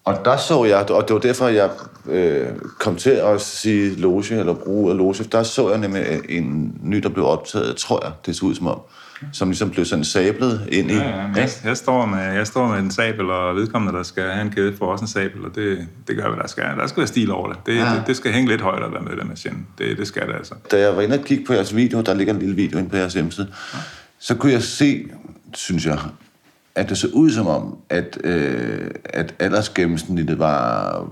[0.06, 1.70] Og der så jeg, og det var derfor, jeg
[2.06, 2.48] øh,
[2.80, 6.80] kom til at sige loge, eller bruge af loge, der så jeg nemlig øh, en
[6.84, 8.82] ny, der blev optaget, tror jeg, det så ud som om
[9.32, 10.94] som ligesom blev sådan sablet ind i.
[10.94, 14.24] Ja, ja, jeg, jeg, står med, jeg står med en sabel, og vedkommende, der skal
[14.24, 16.64] have en kæde, får også en sabel, og det, det gør, hvad der skal.
[16.64, 17.58] Der skal være stil over det.
[17.66, 17.96] Det, ja.
[17.96, 19.58] det, det skal hænge lidt højt at være med det machine.
[19.78, 20.56] Det, det skal det altså.
[20.72, 22.90] Da jeg var inde og kigge på jeres video, der ligger en lille video inde
[22.90, 23.80] på jeres hjemmeside, ja.
[24.20, 25.06] så kunne jeg se,
[25.54, 26.00] synes jeg,
[26.76, 31.08] at det så ud som om, at, øh, at aldersgennemsnittet var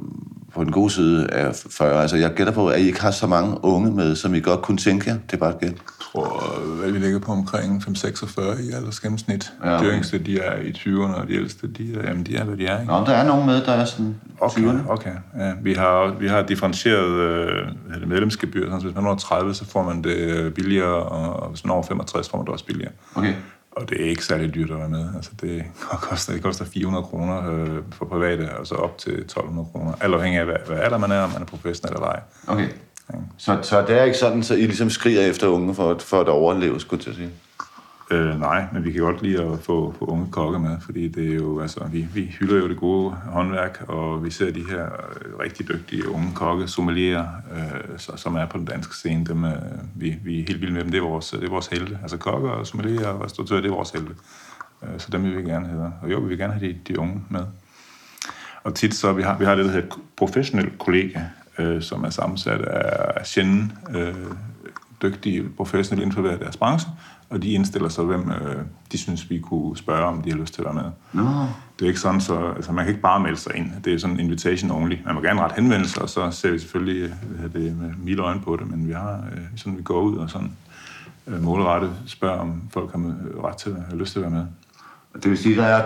[0.56, 2.02] på den gode side af 40.
[2.02, 4.62] Altså, jeg gætter på, at I ikke har så mange unge med, som I godt
[4.62, 5.18] kunne tænke jer.
[5.28, 5.70] Det er bare et gæt.
[5.70, 5.78] Jeg
[6.14, 9.54] tror, at vi ligger på omkring 5-46 i aldersgennemsnit.
[9.64, 9.86] Ja, okay.
[9.88, 12.58] De yngste, de er i 20'erne, og de ældste, de er, jamen, de er, hvad
[12.58, 12.80] de er.
[12.80, 12.92] Ikke?
[12.92, 14.92] Nå, der er nogen med, der er sådan Okay, 20'erne.
[14.92, 15.12] okay.
[15.40, 17.68] Ja, vi, har, vi har differentieret øh,
[18.08, 18.70] medlemsgebyr.
[18.80, 21.84] Så hvis man er 30, så får man det billigere, og hvis man er over
[21.84, 22.92] 65, får man det også billigere.
[23.16, 23.34] Okay.
[23.80, 25.06] Og det er ikke særlig dyrt at være med.
[25.15, 25.63] Altså, det,
[26.10, 29.94] koster, det koster 400 kroner øh, for private, og så op til 1200 kroner.
[30.02, 32.20] Alt afhængig af, hvad, hvad alder man er, om man er professionel eller ej.
[32.48, 32.68] Okay.
[33.38, 36.30] Så, så det er ikke sådan, så I ligesom skriger efter unge for, for at
[36.30, 37.30] overleve, skulle jeg sige?
[38.12, 41.32] Øh, nej, men vi kan godt lide at få, få unge kokke med, fordi det
[41.32, 44.84] er jo, altså, vi, vi hylder jo det gode håndværk, og vi ser de her
[44.84, 49.26] øh, rigtig dygtige unge kokke, sommelierer, øh, som er på den danske scene.
[49.26, 49.52] Dem, øh,
[49.95, 50.91] vi, vi er helt vilde med dem.
[50.91, 52.00] Det er vores, det er vores helte.
[52.02, 54.15] Altså kokker og sommelierer og restauratører, det er vores helte.
[54.84, 55.93] Øh, så dem vil vi gerne have.
[56.02, 57.43] Og jo, vi vil gerne have de, de unge med.
[58.63, 61.22] Og tit så, vi har, vi har det, der hedder professionel kollega,
[61.58, 64.15] øh, som er sammensat af sjældent øh,
[65.02, 66.91] dygtige professionelle inden for hver deres branche,
[67.30, 68.56] og de indstiller sig, hvem øh,
[68.92, 70.92] de synes, vi kunne spørge, om de har lyst til at være med.
[71.13, 71.30] Nå.
[71.80, 73.72] Det er ikke sådan, så altså, man kan ikke bare melde sig ind.
[73.84, 74.96] Det er sådan en invitation only.
[75.06, 78.42] Man må gerne ret henvendelse, og så ser vi selvfølgelig hvad det, med milde øjne
[78.42, 80.52] på det, men vi har øh, sådan, vi går ud og sådan
[81.28, 83.15] øh, målrettet spørger, om folk har
[83.48, 84.46] ret til at have lyst til at være med.
[85.24, 85.84] Det vil sige, der er,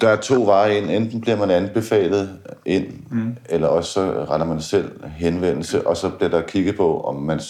[0.00, 0.90] der er to veje ind.
[0.90, 3.36] Enten bliver man anbefalet ind, mm.
[3.48, 7.40] eller også så retter man selv henvendelse, og så bliver der kigget på, om man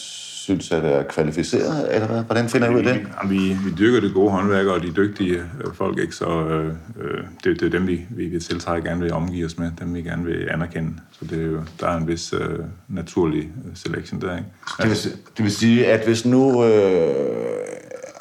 [0.42, 2.22] synes at er kvalificeret, eller hvad?
[2.22, 3.06] Hvordan finder I ud af det?
[3.28, 6.14] Vi, vi, vi dyrker det gode håndværk og de dygtige øh, folk, ikke?
[6.14, 6.66] så øh,
[7.00, 9.94] øh, det, det er dem, vi, vi, vi tiltrækker gerne vil omgive os med, dem
[9.94, 10.92] vi gerne vil anerkende.
[11.12, 14.36] Så det er jo, der er en vis øh, naturlig øh, selection der.
[14.36, 14.48] Ikke?
[14.78, 14.96] Det, vil,
[15.36, 17.14] det vil sige, at hvis nu øh,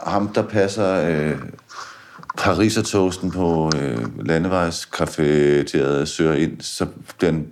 [0.07, 1.38] ham, der passer øh,
[2.38, 6.86] Parisertoasten på øh, landevejscafeteriet søger ind, så
[7.21, 7.47] den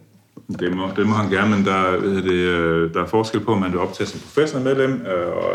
[0.60, 3.52] det må, det må han gerne, men der, ved det, øh, der er forskel på,
[3.52, 5.54] om man vil optage som professionel medlem, øh, og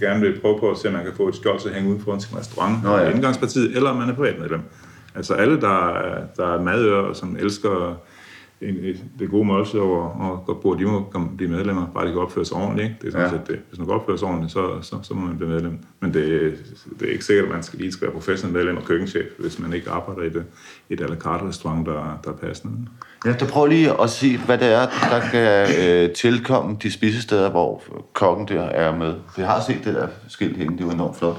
[0.00, 1.94] gerne vil prøve på at se, om man kan få et skjold til at hænge
[1.94, 3.10] ud foran sin restaurant Nå, ja.
[3.10, 4.60] indgangspartiet, eller om man er privatmedlem.
[5.14, 5.92] Altså alle, der,
[6.36, 7.96] der er madører, som elsker
[9.18, 12.44] det gode måltid over og godt bord, de må blive medlemmer, bare de kan opføre
[12.44, 12.84] sig ordentligt.
[12.84, 12.96] Ikke?
[13.00, 13.32] Det er sådan ja.
[13.32, 13.60] set det.
[13.68, 15.78] Hvis man kan opføre sig ordentligt, så, så, så må man blive medlem.
[16.00, 16.54] Men det,
[17.00, 19.58] det er ikke sikkert, at man skal lige skal være professionel medlem og køkkenchef, hvis
[19.58, 20.44] man ikke arbejder i det,
[20.90, 22.88] et à la carte restaurant, der, der er passende.
[23.24, 27.50] Ja, der prøver lige at sige, hvad det er, der kan øh, tilkomme de spisesteder,
[27.50, 29.14] hvor kokken der er med.
[29.38, 31.36] Jeg har set det der skilt hænge, det er jo enormt flot.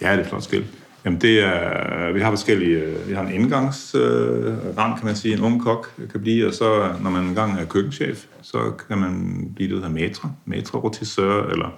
[0.00, 0.66] Ja, det er flot skilt.
[1.04, 5.34] Jamen det er, vi har forskellige, øh, vi har en indgangsrang, øh, kan man sige,
[5.34, 9.42] en ung kok kan blive, og så når man engang er køkkenchef, så kan man
[9.54, 11.68] blive det, der hedder maitre, maitre rotisseur, eller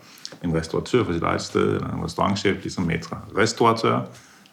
[0.44, 3.94] en restauratør for sit eget sted, eller en restaurantchef, ligesom maitre restauratør.
[3.94, 4.06] Og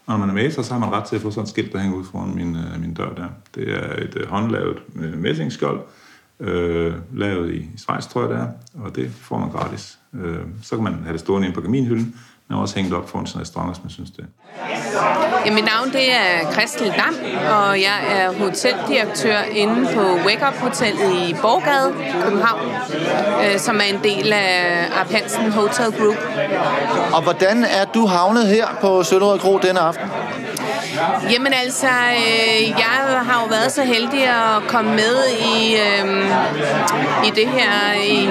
[0.07, 1.79] når man er maitre, så har man ret til at få sådan et skilt, der
[1.79, 3.27] hænger ud foran min, øh, min dør der.
[3.55, 4.77] Det er et håndlavet
[5.17, 5.79] messingskjold,
[6.39, 8.47] øh, lavet i Schweiz, tror jeg det er,
[8.83, 9.99] og det får man gratis.
[10.13, 12.15] Øh, så kan man have det stående inde på kaminhylden,
[12.49, 14.25] men også hængt op foran sin restaurant, hvis man synes det.
[15.45, 17.15] Ja, mit navn det er Christel Dam,
[17.49, 22.71] og jeg er hoteldirektør inde på Wake Up Hotel i Borgade, København,
[23.45, 26.17] øh, som er en del af Arp Hansen Hotel Group.
[27.13, 30.09] Og hvordan er du havnet her på Søllerød Kro denne aften?
[31.31, 35.15] Jamen altså, øh, jeg har jo været så heldig at komme med
[35.55, 36.25] i, øh,
[37.27, 38.23] i det her, i,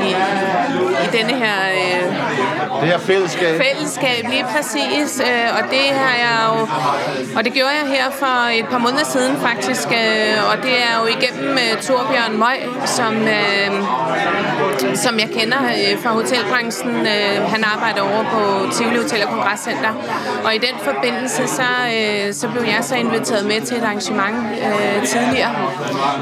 [1.04, 1.54] i denne her...
[1.72, 3.62] Øh, det her fællesskab.
[3.66, 5.20] Fællesskab, lige præcis.
[5.20, 6.68] Øh, og det har jeg jo,
[7.36, 9.88] og det gjorde jeg her for et par måneder siden faktisk.
[9.88, 13.14] Øh, og det er jo igennem øh, Torbjørn Møg, som,
[14.94, 15.58] som jeg kender
[16.02, 17.06] fra hotelbranchen.
[17.54, 19.92] Han arbejder over på Tivoli Hotel og Kongresscenter.
[20.44, 21.68] Og i den forbindelse, så,
[22.32, 24.36] så blev jeg så inviteret med til et arrangement
[25.04, 25.54] tidligere.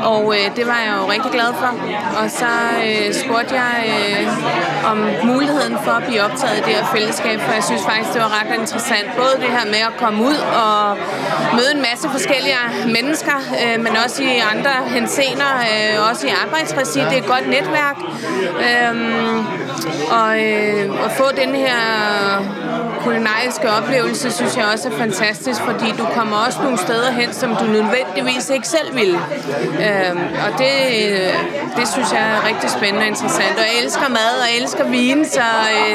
[0.03, 1.71] Og det var jeg jo rigtig glad for.
[2.23, 2.47] Og så
[3.25, 3.75] spurgte jeg
[4.91, 8.21] om muligheden for at blive optaget i det her fællesskab, for jeg synes faktisk, det
[8.27, 9.07] var ret interessant.
[9.17, 10.97] Både det her med at komme ud og
[11.59, 12.57] møde en masse forskellige
[12.97, 17.01] mennesker, øh, men også i andre hensener, øh, også i arbejdsregi.
[17.01, 17.97] Det er et godt netværk.
[18.67, 18.95] Øh,
[20.21, 21.77] og, øh, at få den her
[23.07, 27.57] kulinariske oplevelse synes jeg også er fantastisk, fordi du kommer også nogle steder hen, som
[27.61, 29.13] du nødvendigvis ikke selv vil.
[29.87, 31.35] Øhm, og det, øh,
[31.79, 33.55] det synes jeg er rigtig spændende og interessant.
[33.61, 35.95] Og jeg elsker mad og jeg elsker vin, så øh,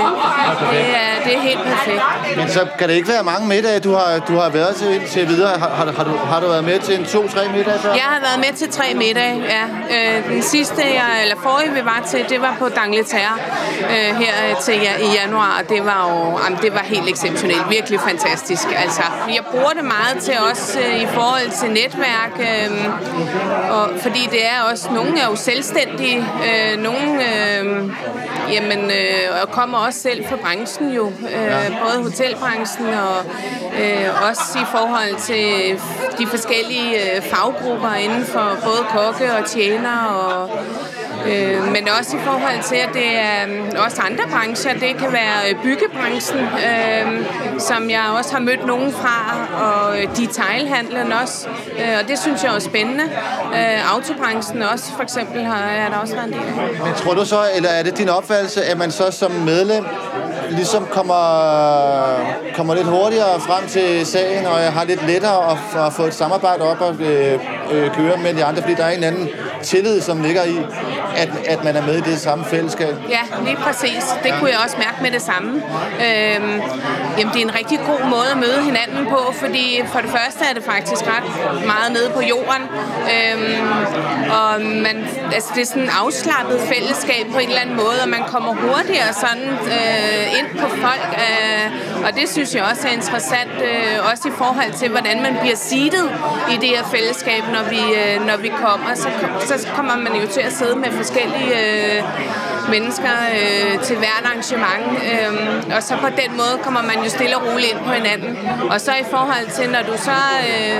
[0.72, 2.02] det, er, det er helt perfekt.
[2.38, 5.28] Men så kan det ikke være mange middage, du har, du har været til, til
[5.28, 5.60] videre.
[5.60, 7.94] Har, har, har, du, har du været med til en to-tre middage før?
[7.94, 9.64] Jeg har været med til tre middage, ja.
[9.96, 13.36] Øh, den sidste, jeg, eller forrige vi var til, det var på Dangleterre
[13.80, 17.70] øh, her til ja, i januar, og det var jo jamen, det var helt exceptionelt,
[17.70, 18.68] virkelig fantastisk.
[18.78, 22.72] Altså, jeg bruger det meget til også øh, i forhold til netværk, øh,
[23.72, 27.92] og, fordi det er også, nogle er jo selvstændige, øh, nogle øh,
[28.52, 33.18] jamen, øh, og kommer også selv fra branchen jo, øh, både hotelbranchen og
[33.82, 35.80] øh, også i forhold til
[36.20, 40.50] de forskellige øh, faggrupper inden for både kokke og tjener og
[41.28, 44.74] Øh, men også i forhold til, at det er øh, også andre brancher.
[44.74, 47.26] Det kan være øh, byggebranchen, øh,
[47.60, 49.18] som jeg også har mødt nogen fra,
[49.66, 51.48] og øh, detailhandlen også.
[51.80, 53.04] Øh, og det synes jeg er spændende.
[53.56, 56.86] Øh, autobranchen også, for eksempel, har jeg der også været en del af.
[56.86, 59.86] Men tror du så, eller er det din opfattelse, at man så som medlem
[60.56, 61.24] ligesom kommer,
[62.56, 66.14] kommer lidt hurtigere frem til sagen, og jeg har lidt lettere at, at få et
[66.14, 67.40] samarbejde op og øh,
[67.72, 69.30] øh, køre med de andre, fordi der er en anden
[69.64, 70.58] tillid, som ligger i,
[71.16, 72.96] at, at man er med i det samme fællesskab.
[73.10, 74.04] Ja, lige præcis.
[74.24, 75.50] Det kunne jeg også mærke med det samme.
[76.06, 76.62] Øhm,
[77.18, 80.42] jamen, det er en rigtig god måde at møde hinanden på, fordi for det første
[80.50, 81.28] er det faktisk ret
[81.66, 82.64] meget nede på jorden.
[83.16, 83.68] Øhm,
[84.40, 84.98] og man,
[85.34, 88.52] altså, det er sådan en afslappet fællesskab på en eller anden måde, og man kommer
[88.54, 91.08] hurtigere sådan øh, ind på folk.
[91.26, 91.66] Øh,
[92.06, 95.56] og det synes jeg også er interessant, øh, også i forhold til, hvordan man bliver
[95.56, 96.08] seedet
[96.54, 98.92] i det her fællesskab, når vi, øh, når vi kommer.
[98.96, 99.08] Så,
[99.48, 102.04] så kommer man jo til at sidde med forskellige øh,
[102.70, 104.86] mennesker øh, til hvert arrangement.
[105.10, 105.32] Øh,
[105.76, 108.38] og så på den måde kommer man jo stille og roligt ind på hinanden.
[108.74, 110.20] Og så i forhold til, når du så
[110.50, 110.80] øh,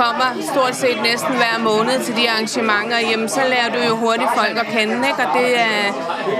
[0.00, 4.30] kommer stort set næsten hver måned til de arrangementer, jamen, så lærer du jo hurtigt
[4.36, 5.20] folk at kende, ikke?
[5.24, 5.82] og det er,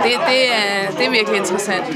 [0.04, 1.86] det, det, er, det er virkelig interessant.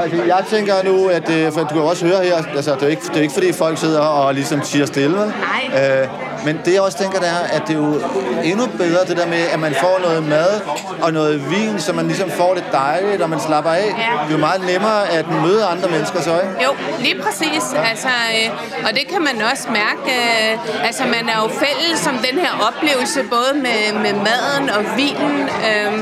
[0.00, 2.88] Og jeg tænker nu, at øh, for du kan også høre her, altså, det, er
[2.88, 5.16] ikke, det er ikke fordi folk sidder og ligesom siger stille?
[5.16, 6.00] Nej.
[6.02, 6.08] Øh,
[6.44, 8.00] men det jeg også tænker, det er, at det er jo
[8.44, 10.60] endnu bedre, det der med, at man får noget mad
[11.02, 13.84] og noget vin, så man ligesom får det dejligt, og man slapper af.
[13.84, 14.10] Ja.
[14.22, 16.64] Det er jo meget nemmere at møde andre mennesker så, ikke?
[16.64, 17.64] Jo, lige præcis.
[17.90, 20.10] Altså, øh, og det kan man også mærke.
[20.20, 24.82] Øh, altså, man er jo fælles som den her oplevelse, både med, med maden og
[24.96, 25.48] vinen.
[25.68, 25.92] Øh,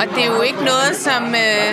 [0.00, 1.70] og det er jo ikke noget, som, øh,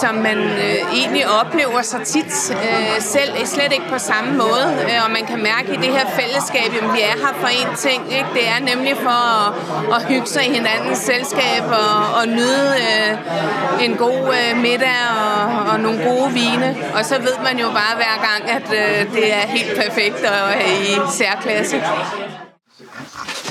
[0.00, 2.32] som man øh, egentlig oplever så tit
[2.66, 4.66] øh, selv, slet ikke på samme måde.
[4.88, 7.70] Øh, og man kan mærke i det her fællesskab, at vi er her for en
[7.86, 8.00] ting.
[8.18, 8.30] Ikke?
[8.38, 9.48] Det er nemlig for at,
[9.94, 15.42] at hygge sig i hinandens selskab og, og nyde øh, en god øh, middag og,
[15.70, 16.68] og nogle gode vine.
[16.96, 20.40] Og så ved man jo bare hver gang, at øh, det er helt perfekt og
[20.66, 21.76] er i særklasse.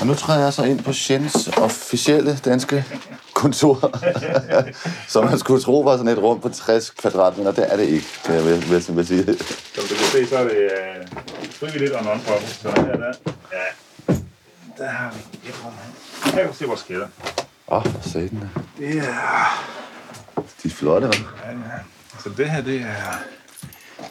[0.00, 2.84] Og nu træder jeg så ind på Sjens officielle danske
[3.34, 3.90] kontor,
[5.12, 7.52] som man skulle tro var sådan et rum på 60 kvadratmeter.
[7.52, 9.24] Det er det ikke, kan jeg vil, vil, vil sige.
[9.74, 12.48] Som du kan se, så er det uh, frivilligt og non-profit.
[12.62, 13.12] Så her der,
[13.52, 13.83] ja,
[14.78, 16.32] der har vi et rum her.
[16.36, 17.06] Her kan se vores kælder.
[17.68, 18.40] Åh, oh, satan.
[18.40, 18.60] da.
[18.78, 19.04] Det er...
[20.62, 21.46] De er flotte, hva'?
[21.46, 21.56] Ja, ja.
[22.18, 23.18] Så det her, det er...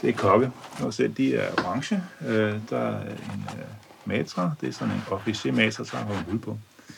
[0.02, 0.52] Det er kokke.
[0.78, 2.04] Kan se, de er orange.
[2.28, 3.64] Øh, der er en øh,
[4.06, 4.52] matra.
[4.62, 6.58] Det er sådan en officiel matra, så har hun guld på.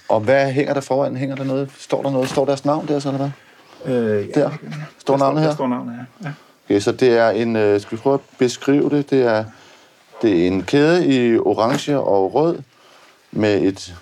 [0.09, 1.15] Og hvad hænger der foran?
[1.17, 1.71] Hænger der noget?
[1.77, 2.29] Står der noget?
[2.29, 3.29] Står deres navn der, så, eller
[3.85, 3.93] hvad?
[3.95, 4.51] Øh, ja, Der.
[4.99, 5.55] Står navnet Der her?
[5.55, 6.29] står navnet her.
[6.29, 6.33] Ja.
[6.65, 7.55] Okay, så det er en...
[7.55, 9.09] Øh, skal vi prøve at beskrive det?
[9.09, 9.45] Det er,
[10.21, 12.59] det er en kæde i orange og rød
[13.35, 13.95] med et...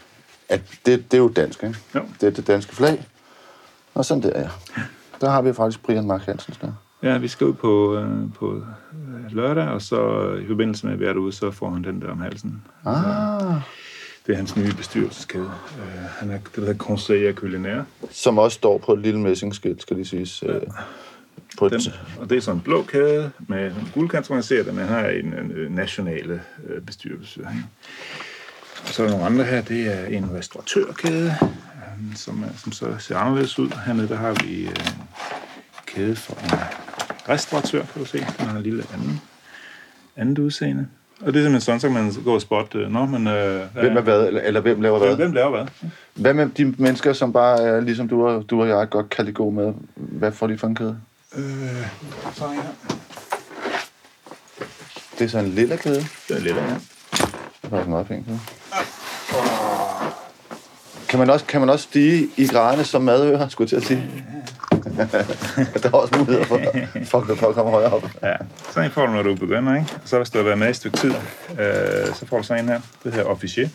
[0.49, 1.75] At det, det er jo dansk, ikke?
[1.95, 2.01] Jo.
[2.21, 3.05] Det er det danske flag.
[3.93, 4.49] Og sådan der, ja.
[5.21, 6.71] Der har vi faktisk Brian Mark Hansen der.
[7.03, 8.61] Ja, vi skal ud på, øh, på øh,
[9.35, 12.21] lørdag, og så i forbindelse med at være derude, så får han den der om
[12.21, 12.61] halsen.
[12.85, 13.55] Ah,
[14.27, 15.43] Det er hans nye bestyrelseskæde.
[15.79, 17.85] Øh, han er det, der hedder Conseil Culinaire.
[18.11, 20.43] som også står på et lille messingskilt, skal lige siges.
[20.43, 20.61] Øh,
[21.57, 21.81] på Den,
[22.19, 24.97] og det er sådan en blå kæde med guldkant, som man ser det, men han
[25.03, 26.41] har en, en øh, nationale
[26.85, 27.47] bestyrelse.
[28.87, 32.85] Og så er der nogle andre her, det er en restauratørkæde, øh, som, som så
[32.99, 33.69] ser anderledes ud.
[33.85, 34.75] Hernede der har vi øh, en
[35.85, 36.59] kæde for en
[37.29, 38.17] restauratør, kan du se.
[38.17, 39.21] Den har en lille anden,
[40.17, 40.87] andet udseende.
[41.21, 43.27] Og det er simpelthen sådan, så kan man gå og spotte, øh, når man...
[43.27, 45.15] Øh, hvem er hvad, eller, eller hvem laver hvad?
[45.15, 45.91] Hvem laver hvad?
[46.13, 49.25] Hvad med de mennesker, som bare er ligesom du og, du og jeg godt kan
[49.25, 49.73] lide gå med?
[49.95, 50.97] Hvad får de for en kæde?
[51.35, 51.43] Øh,
[52.33, 52.61] så er her.
[55.19, 56.05] Det er så en lille kæde.
[56.27, 56.79] Det er lidt af her.
[57.13, 58.27] Det er faktisk meget fint.
[58.27, 58.62] Ja.
[61.13, 63.83] Kan man, også, kan man også stige i graderne som madører, skulle jeg til at
[63.83, 64.11] sige?
[65.83, 66.59] der er også muligheder for,
[67.05, 68.09] for, for at komme højere op.
[68.23, 68.35] Ja,
[68.71, 69.87] sådan en får du, når du begynder, ikke?
[69.95, 71.13] Og så hvis du har været med i et stykke tid,
[71.59, 72.81] øh, så får du sådan en her.
[73.03, 73.69] Det her officier.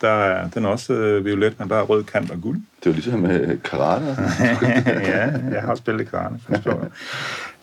[0.00, 2.56] Der er, den er også øh, violet, men der er rød kant og guld.
[2.56, 4.16] Det er jo ligesom med karate.
[5.10, 6.38] ja, jeg har også spillet karate.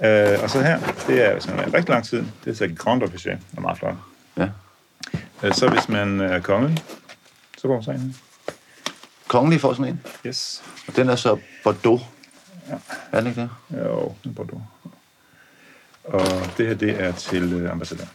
[0.04, 2.70] Øh, og så her, det er, hvis man er rigtig lang tid, det er så
[2.78, 3.36] Grand Officier.
[3.36, 3.96] Det er meget flot.
[4.38, 4.48] Ja.
[5.44, 6.78] Øh, så hvis man er kongelig,
[7.58, 8.16] så får man sådan en.
[9.28, 10.02] Kongelige får sådan en.
[10.26, 10.64] Yes.
[10.88, 12.02] Og den er så Bordeaux.
[12.70, 12.76] Ja.
[13.12, 13.50] Er den ikke det?
[13.86, 14.62] Jo, den Bordeaux.
[16.04, 16.22] Og
[16.58, 18.06] det her, det er til øh, ambassadør.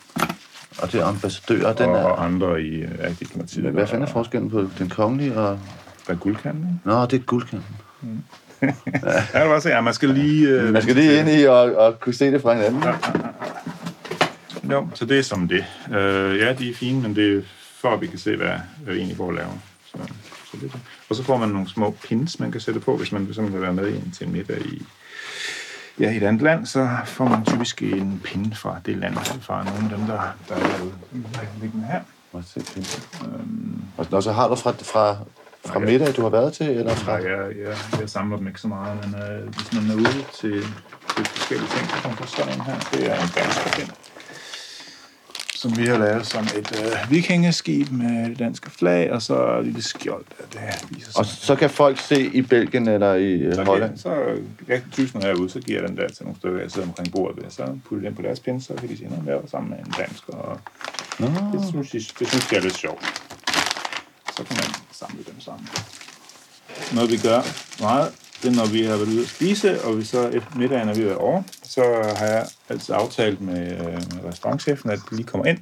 [0.79, 2.03] Og det er ambassadører, den og, er...
[2.05, 3.73] og andre i øh, ja, diplomatiet.
[3.73, 5.59] Hvad fanden er forskellen på den kongelige og...
[6.07, 6.81] Der er guldkanten?
[6.85, 7.77] Nå, det er guldkanten.
[9.35, 10.49] Ja, du også se, ja, man skal lige...
[10.49, 12.83] Øh, Man skal lige ind i og, og kunne se det fra hinanden.
[12.83, 12.95] Ja.
[14.75, 15.65] Jo, så det er som det.
[15.91, 17.43] Øh, ja, de er fine, men det er
[17.81, 18.53] for, at vi kan se, hvad,
[18.83, 19.49] hvad vi egentlig får at lave.
[19.85, 19.99] Så,
[20.51, 20.81] så det er det.
[21.09, 23.63] Og så får man nogle små pins, man kan sætte på, hvis man simpelthen vil
[23.63, 24.87] være med i en, til middag i,
[26.01, 29.65] ja, i et andet land, så får man typisk en pin fra det land, fra
[29.65, 30.95] nogle af dem, der, der er lavet
[31.61, 32.01] liggende her.
[32.75, 33.03] Pinsen?
[34.13, 35.17] Og så har du fra, fra,
[35.67, 37.19] fra middag, du har været til, eller fra...
[37.19, 40.25] Nej, jeg, jeg, jeg samler dem ikke så meget, men øh, hvis man er ude
[40.41, 40.63] til,
[41.15, 42.79] til forskellige ting, så kommer der sådan en her.
[42.93, 43.91] Det er en dansk pind,
[45.61, 49.65] som vi har lavet som et øh, vikingeskib med det danske flag, og så et
[49.65, 51.37] lille skjold, der det viser Og sig.
[51.39, 53.99] så kan folk se i Belgien eller i øh, Så, Holland.
[53.99, 54.15] så
[54.69, 56.71] jeg typisk, når jeg er ude, så giver jeg den der til nogle stykker, jeg
[56.71, 57.51] sidder omkring bordet ved.
[57.51, 59.79] Så putter den på deres pind, så kan de sige, at jeg var sammen med
[59.79, 60.61] en dansk, og
[61.19, 61.27] Nå.
[61.27, 63.05] det synes, jeg, det synes jeg er lidt sjovt.
[64.37, 65.69] Så kan man samle dem sammen.
[66.95, 67.41] Noget vi gør
[67.81, 70.89] meget, det er, når vi har været ude at spise, og vi så efter middagen
[70.89, 71.81] er vi været over, så
[72.17, 75.59] har jeg altid aftalt med, øh, med restaurantchefen, at de lige kommer ind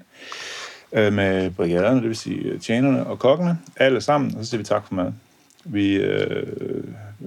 [0.92, 4.58] øh, med brigaderne, det vil sige øh, tjenerne og kokkene, alle sammen, og så siger
[4.58, 5.12] vi tak for mad.
[5.64, 6.46] Vi øh,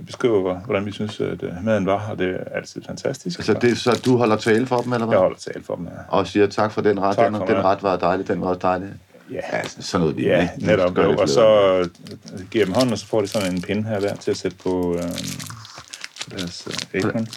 [0.05, 3.39] beskriver, hvordan vi synes, at øh, maden var, og det er altid fantastisk.
[3.39, 5.15] Altså, det, så du holder tale for dem, eller hvad?
[5.15, 5.91] Jeg holder tale for dem, ja.
[6.07, 8.47] Og siger tak for den ret, Tak den, for den ret var dejlig, den var
[8.47, 8.89] også dejlig.
[9.31, 10.65] Ja, Sådan noget Ja, ikke?
[10.65, 10.97] netop.
[10.97, 11.45] Jo, og så
[12.51, 14.57] giver dem hånden, og så får de sådan en pinde her hver til at sætte
[14.57, 15.03] på, øh,
[16.23, 17.27] på deres øh, apron.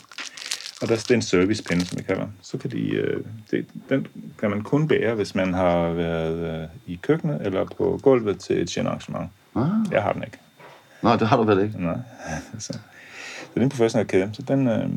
[0.82, 2.26] Og der er en servicepinde, som vi kalder.
[2.42, 4.06] Så kan de, øh, det, den
[4.40, 8.62] kan man kun bære, hvis man har været øh, i køkkenet eller på gulvet til
[8.62, 9.30] et genarrangement.
[9.56, 9.68] Ah.
[9.90, 10.38] Jeg har den ikke.
[11.02, 11.84] Nå, det har du vel ikke.
[11.84, 11.96] Nej.
[12.58, 12.72] så,
[13.54, 14.88] det er en professionel kæde, så den, øh,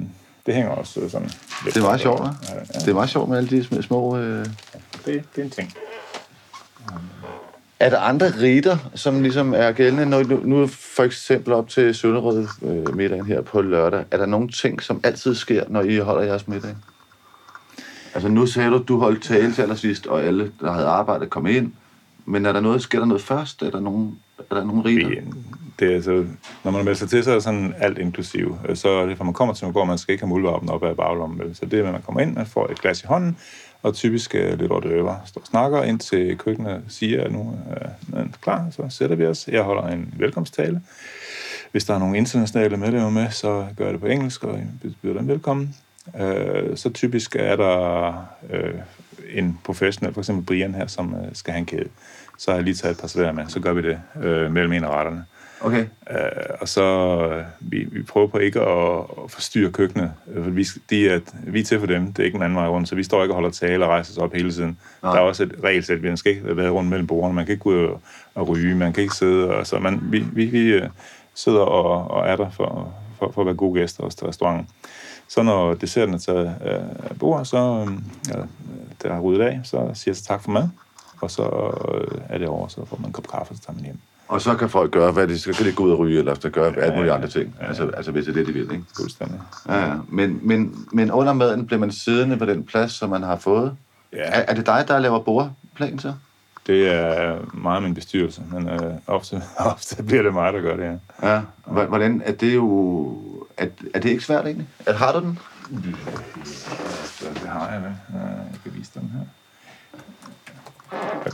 [0.45, 1.29] det hænger også sådan
[1.65, 2.21] lidt Det er meget op, sjovt?
[2.21, 4.17] Ja, ja, Det er meget sjovt med alle de små...
[4.17, 4.45] øh...
[4.45, 4.53] det,
[5.05, 5.73] det er en ting.
[7.79, 10.05] Er der andre riter, som ligesom er gældende?
[10.05, 14.05] Når nu, nu for eksempel op til Sønderød øh, middagen her på lørdag.
[14.11, 16.75] Er der nogle ting, som altid sker, når I holder jeres middag?
[18.13, 21.47] Altså nu sagde du, du holdt tale til allersidst, og alle, der havde arbejdet, kom
[21.47, 21.71] ind.
[22.25, 23.61] Men er der noget, sker der noget først?
[23.61, 24.19] Er der nogen,
[24.51, 25.09] er der nogen riter?
[25.09, 25.23] Det,
[25.79, 26.25] det er altså,
[26.63, 28.57] når man melder sig til, så er det sådan alt inklusiv.
[28.73, 30.83] Så er det, fra man kommer til man går, man skal ikke have muldvarpen op
[30.83, 31.55] ad baglommen.
[31.55, 33.37] Så det er, at man kommer ind, man får et glas i hånden,
[33.81, 35.15] og typisk er lidt over øver.
[35.25, 39.15] Står og snakker ind til køkkenet siger, at nu øh, er maden klar, så sætter
[39.15, 39.47] vi os.
[39.47, 40.81] Jeg holder en velkomsttale.
[41.71, 44.93] Hvis der er nogle internationale medlemmer med, så gør jeg det på engelsk, og jeg
[45.01, 45.75] byder dem velkommen.
[46.19, 48.13] Øh, så typisk er der
[48.49, 48.73] øh,
[49.33, 51.89] en professionel, for eksempel Brian her, som øh, skal have en kæde.
[52.37, 54.73] Så har jeg lige taget et par serverer med, så gør vi det øh, mellem
[54.73, 55.25] en af retterne.
[55.61, 55.85] Okay.
[56.11, 56.17] Øh,
[56.61, 56.83] og så
[57.31, 60.11] øh, vi, vi prøver på ikke at, at forstyrre køkkenet.
[60.33, 62.57] Øh, for Vi, de er, vi er til for dem, det er ikke en anden
[62.57, 64.77] vej rundt, så vi står ikke og holder tale og rejser os op hele tiden.
[65.03, 65.11] Nej.
[65.11, 67.63] Der er også et regelsæt, vi skal ikke være rundt mellem bordene, man kan ikke
[67.63, 68.01] gå ud og,
[68.35, 70.89] og ryge, man kan ikke sidde, og så man, vi, vi, vi øh,
[71.35, 74.67] sidder og, og er der for, for, for at være gode gæster til restauranten.
[75.29, 76.79] Så når desserten er taget af
[77.09, 77.87] af bordet, så
[78.35, 78.43] øh,
[79.03, 80.69] der er ryddet af, så siger jeg tak for mad,
[81.21, 81.43] og så
[81.93, 83.99] øh, er det over, så får man en kop kaffe, og så tager man hjem.
[84.27, 85.53] Og så kan folk gøre, hvad de skal.
[85.53, 87.55] Kan de gå ud og ryge, eller så gøre alt mulige ja, andre ting.
[87.61, 87.67] ja.
[87.67, 88.83] Altså, altså hvis det er det, de vil, ikke?
[88.95, 89.39] Fuldstændig.
[89.69, 89.93] Ja, ja.
[90.09, 93.75] Men, men, men under maden bliver man siddende på den plads, som man har fået.
[94.13, 94.17] Ja.
[94.17, 96.13] Er, er det dig, der laver bordplan så?
[96.67, 100.99] Det er meget min bestyrelse, men øh, ofte, ofte bliver det mig, der gør det,
[101.23, 101.33] ja.
[101.33, 101.41] Ja.
[101.85, 103.17] Hvordan er det jo...
[103.57, 104.67] Er, er det ikke svært egentlig?
[104.85, 105.39] Er, har du den?
[107.05, 107.91] Så det har jeg, vel.
[108.13, 109.19] Jeg kan vise den her.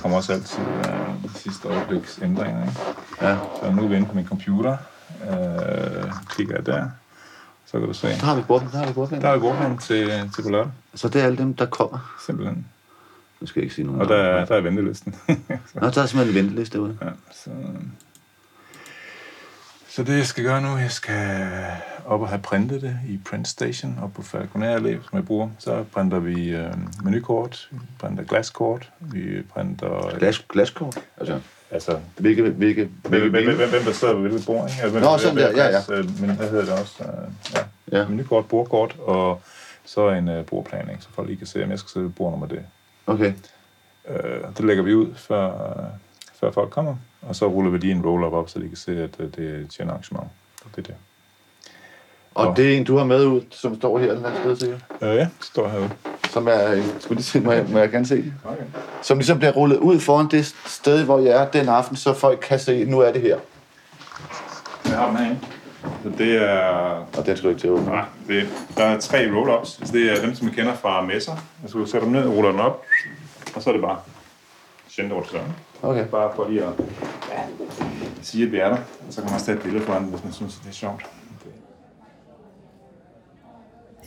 [0.04, 2.80] Kommer også altid øh, de sidste øjebliks ændringer, ikke?
[3.22, 3.38] Ja.
[3.64, 4.78] Så nu er vi inde på min computer.
[5.30, 6.90] Øh, kigger jeg der,
[7.66, 8.08] så kan du se.
[8.08, 8.72] Der har vi bordplan.
[8.72, 9.22] Der har vi bordplan.
[9.22, 12.16] Der er bordplan til, til på lørdag, Så det er alle dem, der kommer.
[12.26, 12.68] simpelthen.
[13.42, 14.02] Nu skal jeg ikke sige nogen.
[14.02, 15.16] Og der, er- der er ventelisten.
[15.74, 16.98] Nå, der er simpelthen en venteliste derude.
[17.02, 17.50] Ja, så,
[19.90, 21.50] så det, jeg skal gøre nu, jeg skal
[22.06, 25.50] op og have printet det i Print Station op på Falconer Allé, som jeg bruger.
[25.60, 26.74] Så printer vi øh,
[27.04, 30.18] menukort, vi printer glaskort, vi printer...
[30.18, 31.00] Glas, glaskort?
[31.18, 31.40] Altså,
[31.74, 34.84] Altså, hvilke, hvilke, hvilke hvem, hvem, hvem der sidder ved hvilket bord, ikke?
[34.84, 35.98] Altså, Nå, sådan der, ja, ja.
[35.98, 37.04] øh, Men hvad hedder det også?
[37.04, 38.00] Øh, ja.
[38.00, 38.08] Ja.
[38.08, 39.42] Menukort, bordkort, og
[39.86, 41.02] så en uh, bordplan, ikke?
[41.02, 42.66] så folk lige kan se, om jeg skal sidde ved bord nummer det.
[43.08, 43.34] Okay.
[44.10, 45.86] Uh, det lægger vi ud, før, uh,
[46.40, 49.04] før folk kommer, og så ruller vi lige en roll-up op, så de kan se,
[49.04, 50.28] at uh, det er et arrangement.
[50.66, 50.96] Og det er det.
[52.36, 54.82] Og det er en, du har med ud, som står her den her sted, sikkert?
[55.02, 55.90] Uh, ja, det står herude.
[56.30, 58.34] Som er, øh, skulle lige se, må jeg, må jeg gerne se det?
[58.46, 58.64] Okay.
[59.02, 62.40] Som ligesom bliver rullet ud foran det sted, hvor jeg er den aften, så folk
[62.48, 63.38] kan se, nu er det her.
[64.86, 65.40] Jeg har den.
[66.04, 66.60] Så det er...
[67.18, 67.86] Og den skal du ikke til at åbne.
[67.86, 69.92] Nej, det, der er tre roll-ups.
[69.92, 71.36] Det er dem, som vi kender fra messer.
[71.64, 72.84] Altså, du sætter dem ned, ruller den op,
[73.56, 73.98] og så er det bare
[74.90, 75.54] sendt over til døren.
[75.82, 76.06] Okay.
[76.06, 76.74] Bare for lige at
[77.32, 77.42] ja,
[78.22, 78.78] sige, at vi er der.
[78.78, 81.06] Og så kan man også tage et billede foran, hvis man synes, det er sjovt.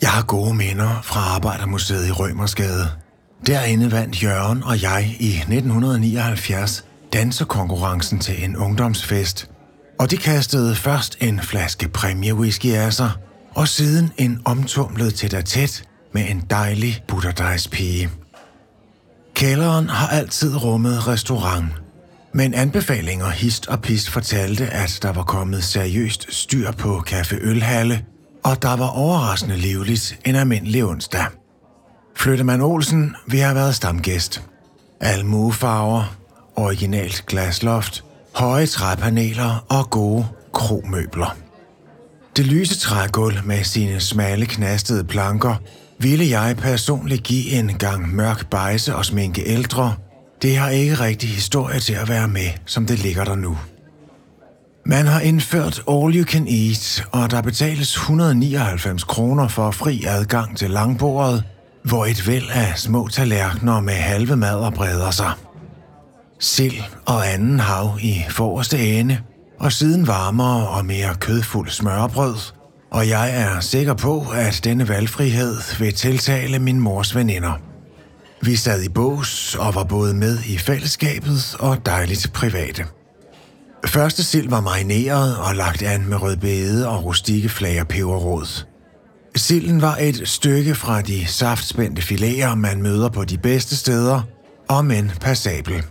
[0.03, 2.89] Jeg har gode minder fra Arbejdermuseet i Rømersgade.
[3.47, 9.51] Derinde vandt Jørgen og jeg i 1979 dansekonkurrencen til en ungdomsfest.
[9.99, 13.11] Og de kastede først en flaske præmiewhisky af sig,
[13.55, 18.11] og siden en omtumlet tæt tæt med en dejlig butterdejspige.
[19.35, 21.67] Kælderen har altid rummet restaurant,
[22.33, 28.05] men anbefalinger hist og pist fortalte, at der var kommet seriøst styr på kaffeølhalle,
[28.47, 31.25] og der var overraskende livligt en almindelig onsdag.
[32.17, 34.43] Flyttemand Olsen vil have været stamgæst.
[35.01, 36.17] Almuefarver,
[36.57, 41.37] originalt glasloft, høje træpaneler og gode kromøbler.
[42.37, 45.55] Det lyse trægulv med sine smalle knastede planker
[45.99, 49.95] ville jeg personligt give en gang mørk bejse og sminke ældre.
[50.43, 53.57] Det har ikke rigtig historie til at være med, som det ligger der nu.
[54.89, 60.57] Man har indført all you can eat, og der betales 199 kroner for fri adgang
[60.57, 61.45] til langbordet,
[61.83, 65.33] hvor et væld af små tallerkener med halve mader breder sig.
[66.41, 69.19] Sild og anden hav i forreste ende,
[69.61, 72.37] og siden varmere og mere kødfuld smørbrød,
[72.91, 77.53] og jeg er sikker på, at denne valgfrihed vil tiltale min mors veninder.
[78.43, 82.85] Vi sad i bås og var både med i fællesskabet og dejligt private.
[83.87, 88.65] Første sild var marineret og lagt an med rødbede og rustikke flager peberrod.
[89.37, 94.23] Silden var et stykke fra de saftspændte filéer, man møder på de bedste steder,
[94.69, 95.83] og men passabel.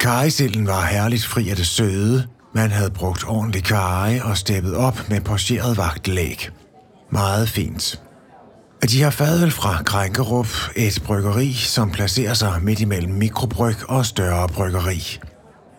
[0.00, 5.08] Karisilden var herligt fri af det søde, man havde brugt ordentlig karry og steppet op
[5.08, 6.50] med porcheret vagtlæg.
[7.12, 8.00] Meget fint.
[8.90, 14.48] De har fadøl fra Krænkerup, et bryggeri, som placerer sig midt imellem mikrobryg og større
[14.48, 15.18] bryggeri.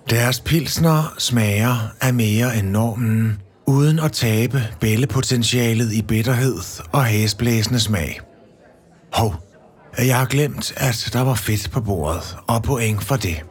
[0.10, 6.58] Deres pilsner smager af mere end normen, uden at tabe bællepotentialet i bitterhed
[6.92, 8.20] og hæsblæsende smag.
[9.14, 9.36] Hov,
[9.98, 13.44] jeg har glemt, at der var fedt på bordet, og point for det.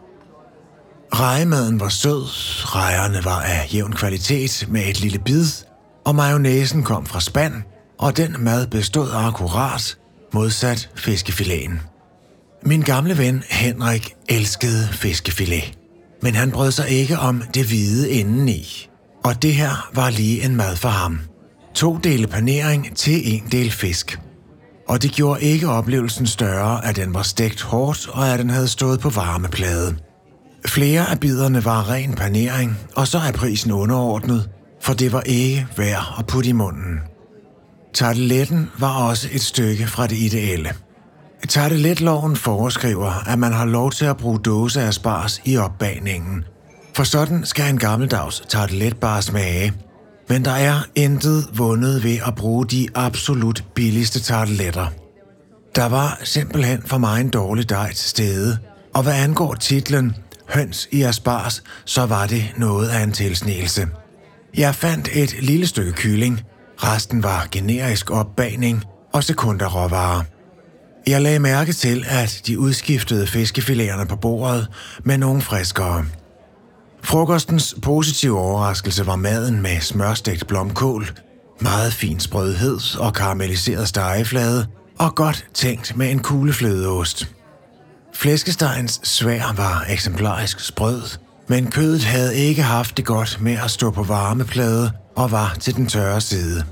[1.14, 2.24] Rejemaden var sød,
[2.64, 5.46] rejerne var af jævn kvalitet med et lille bid,
[6.04, 7.54] og mayonnaisen kom fra spand,
[7.98, 9.98] og den mad bestod akkurat,
[10.32, 11.72] modsat fiskefiléen.
[12.62, 15.78] Min gamle ven Henrik elskede fiskefilet,
[16.26, 18.88] men han brød sig ikke om det hvide indeni.
[19.24, 21.20] Og det her var lige en mad for ham.
[21.74, 24.18] To dele panering til en del fisk.
[24.88, 28.68] Og det gjorde ikke oplevelsen større, at den var stegt hårdt, og at den havde
[28.68, 29.96] stået på varmeplade.
[30.66, 34.48] Flere af biderne var ren panering, og så er prisen underordnet,
[34.82, 36.98] for det var ikke værd at putte i munden.
[37.94, 40.72] Tarteletten var også et stykke fra det ideelle.
[41.48, 46.44] Tarteletloven foreskriver, at man har lov til at bruge dåse af spars i opbagningen,
[46.94, 49.72] for sådan skal en gammeldags tartelet bare smage.
[50.28, 54.86] Men der er intet vundet ved at bruge de absolut billigste tarteletter.
[55.74, 58.58] Der var simpelthen for mig en dårlig dej til stede,
[58.94, 60.16] og hvad angår titlen
[60.48, 63.86] Høns i Aspars, så var det noget af en tilsnelse.
[64.56, 66.40] Jeg fandt et lille stykke kylling,
[66.76, 70.22] resten var generisk opbagning og sekunderråvarer.
[71.08, 74.68] Jeg lagde mærke til, at de udskiftede fiskefiléerne på bordet
[75.04, 76.04] med nogle friskere.
[77.02, 81.06] Frokostens positive overraskelse var maden med smørstegt blomkål,
[81.60, 84.66] meget fin sprødhed og karamelliseret stegeflade,
[84.98, 87.28] og godt tænkt med en kugleflødeost.
[88.14, 91.02] Flæskestegens svær var eksemplarisk sprød,
[91.48, 95.76] men kødet havde ikke haft det godt med at stå på varmeplade og var til
[95.76, 96.64] den tørre side.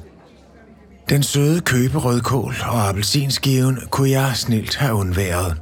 [1.09, 5.57] Den søde køberødkål og appelsinskiven kunne jeg snilt have undværet.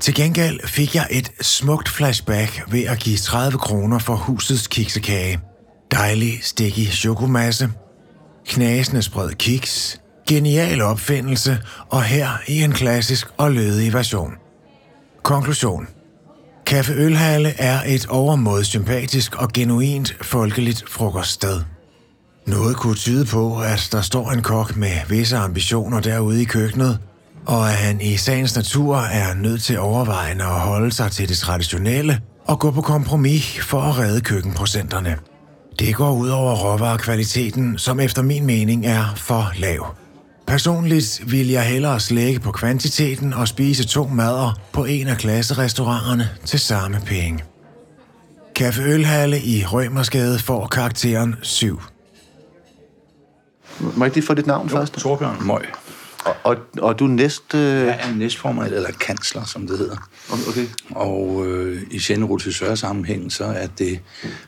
[0.00, 5.40] Til gengæld fik jeg et smukt flashback ved at give 30 kroner for husets kiksekage.
[5.90, 7.68] Dejlig stikkig chokomasse,
[8.46, 14.32] knasende sprød kiks, genial opfindelse og her i en klassisk og lødig version.
[15.22, 15.86] Konklusion.
[16.66, 21.60] Kaffe Ølhalle er et overmåde sympatisk og genuint folkeligt frokoststed.
[22.46, 26.98] Noget kunne tyde på, at der står en kok med visse ambitioner derude i køkkenet,
[27.46, 31.36] og at han i sagens natur er nødt til overvejende at holde sig til det
[31.36, 35.16] traditionelle og gå på kompromis for at redde køkkenprocenterne.
[35.78, 39.94] Det går ud over råvarekvaliteten, som efter min mening er for lav.
[40.46, 46.28] Personligt vil jeg hellere slække på kvantiteten og spise to mader på en af klasserestauranterne
[46.44, 47.44] til samme penge.
[48.58, 51.80] Café Ølhalle i Rømersgade får karakteren 7.
[53.80, 54.92] Må jeg ikke lige få dit navn først?
[54.92, 55.62] Torbjørn Møg.
[56.24, 57.58] Og, og, og du er næste...
[57.58, 59.96] Jeg er næstformand, eller kansler, som det hedder.
[60.48, 60.66] Okay.
[60.90, 64.00] Og øh, i Sjæne sammenhæng, så er det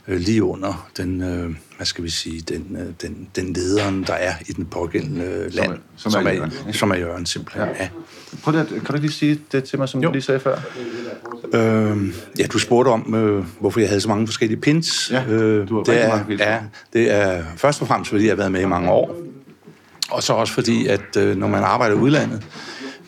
[0.09, 4.13] øh, lige under den, øh, hvad skal vi sige, den, øh, den, den lederen, der
[4.13, 5.79] er i den pågældende øh, land.
[5.97, 6.73] som er som er, Jørgen.
[6.73, 7.69] som er Jørgen, simpelthen.
[7.81, 7.89] Ja.
[8.43, 10.09] Prøv lige, kan du ikke lige sige det til mig, som Jo.
[10.09, 10.57] du lige sagde før?
[11.55, 15.11] Øh, ja, du spurgte om, øh, hvorfor jeg havde så mange forskellige pins.
[15.11, 16.37] Ja, øh, du har det er, mange.
[16.37, 16.59] Ja,
[16.93, 19.17] det er først og fremmest, fordi jeg har været med i mange år.
[20.11, 22.43] Og så også fordi, at øh, når man arbejder i udlandet,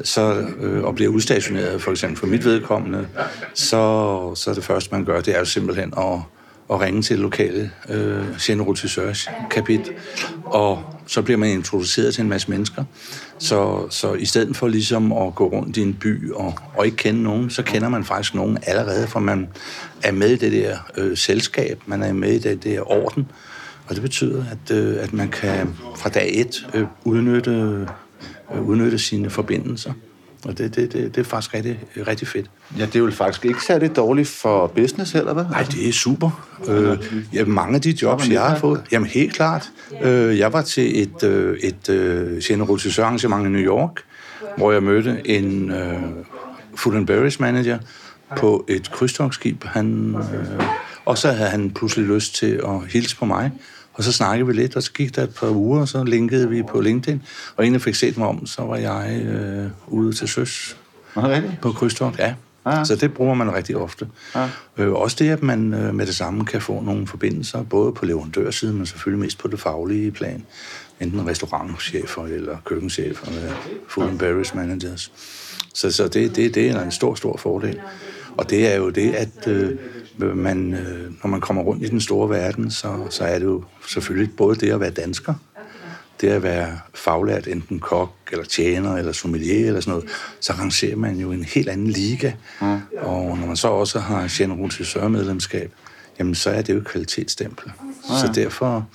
[0.04, 3.08] så, øh, og bliver udstationeret, for eksempel for mit vedkommende,
[3.54, 6.18] så, så er det første, man gør, det er jo simpelthen at,
[6.70, 9.92] at ringe til det lokale øh, Generotisseurs kapit,
[10.44, 12.84] og så bliver man introduceret til en masse mennesker.
[13.38, 16.96] Så, så i stedet for ligesom at gå rundt i en by og, og ikke
[16.96, 19.48] kende nogen, så kender man faktisk nogen allerede, for man
[20.02, 23.30] er med i det der øh, selskab, man er med i det der orden,
[23.88, 27.50] og det betyder, at, øh, at man kan fra dag et øh, udnytte,
[28.54, 29.92] øh, udnytte sine forbindelser.
[30.44, 32.50] Og det, det, det, det er faktisk rigtig, rigtig fedt.
[32.78, 35.44] Ja, det er jo faktisk ikke særlig dårligt for business heller, hvad?
[35.44, 36.48] Nej, det er super.
[36.68, 36.98] Øh,
[37.32, 39.70] ja, mange af de jobs, jeg har fået, jamen helt klart.
[40.02, 44.02] Øh, jeg var til et, øh, et øh, generøs arrangement i New York,
[44.56, 46.02] hvor jeg mødte en øh,
[46.86, 47.78] and beverage manager
[48.36, 49.64] på et krydstogsskib.
[49.64, 50.64] Han, øh,
[51.04, 53.50] og så havde han pludselig lyst til at hilse på mig.
[53.96, 56.48] Og så snakkede vi lidt, og så gik der et par uger, og så linkede
[56.48, 57.22] vi på LinkedIn.
[57.56, 60.76] Og inden jeg fik set mig om, så var jeg øh, ude til søs
[61.14, 61.60] det rigtigt?
[61.60, 62.34] på krydstogt, ja.
[62.66, 62.84] Ja.
[62.84, 64.08] Så det bruger man rigtig ofte.
[64.34, 64.48] Ja.
[64.76, 68.06] Øh, også det, at man øh, med det samme kan få nogle forbindelser, både på
[68.06, 70.44] leverandørsiden, men selvfølgelig mest på det faglige plan.
[71.00, 73.52] Enten restaurantchefer eller køkkenchefer, eller
[73.88, 75.12] food and beverage managers.
[75.74, 77.80] Så, så det, det, det er en stor, stor fordel.
[78.36, 79.78] Og det er jo det, at øh,
[80.18, 83.64] man, øh, når man kommer rundt i den store verden, så, så er det jo
[83.88, 85.34] selvfølgelig både det at være dansker,
[86.20, 90.08] det at være faglært, enten kok, eller tjener, eller sommelier, eller sådan noget,
[90.40, 92.32] så rangerer man jo en helt anden liga.
[92.60, 92.78] Mm.
[92.98, 95.72] Og når man så også har Generosity medlemskab,
[96.18, 97.72] jamen så er det jo et kvalitetsstempel.
[98.10, 98.14] ja.
[98.18, 98.86] Så derfor,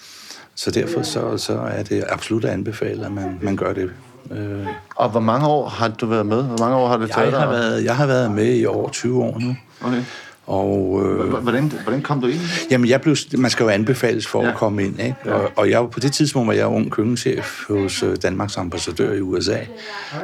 [0.55, 3.91] så, derfor så, så er det absolut at anbefale, at man, man gør det.
[4.32, 6.43] Øh, Og hvor mange år har du været med?
[6.43, 7.39] Hvor mange år har det taget jeg, dig?
[7.41, 9.55] har været, jeg har været med i over 20 år nu.
[9.82, 10.03] Okay.
[10.51, 12.39] Og, øh, Hvordan, hvordan kom du ind?
[12.71, 14.49] Jamen, jeg blev, man skal jo anbefales for ja.
[14.49, 15.15] At komme ind, ikke?
[15.25, 19.13] Og, og jeg, var- på det tidspunkt var jeg ung køkkenchef hos øh, Danmarks ambassadør
[19.13, 19.57] i USA.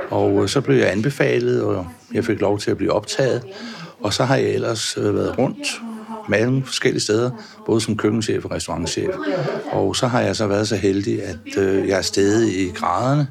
[0.09, 3.43] Og øh, så blev jeg anbefalet, og jeg fik lov til at blive optaget.
[4.01, 5.81] Og så har jeg ellers øh, været rundt
[6.29, 7.31] mange forskellige steder,
[7.65, 9.09] både som køkkenchef og restaurantchef.
[9.71, 13.27] Og så har jeg så været så heldig, at øh, jeg er steget i graderne,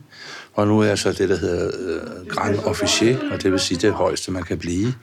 [0.54, 3.78] og nu er jeg så det, der hedder øh, Grand Officier, og det vil sige
[3.78, 4.94] det højeste, man kan blive.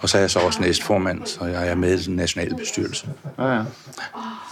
[0.00, 3.06] Og så er jeg så også næstformand, så jeg er med i den nationale bestyrelse.
[3.38, 3.62] Ja, ja.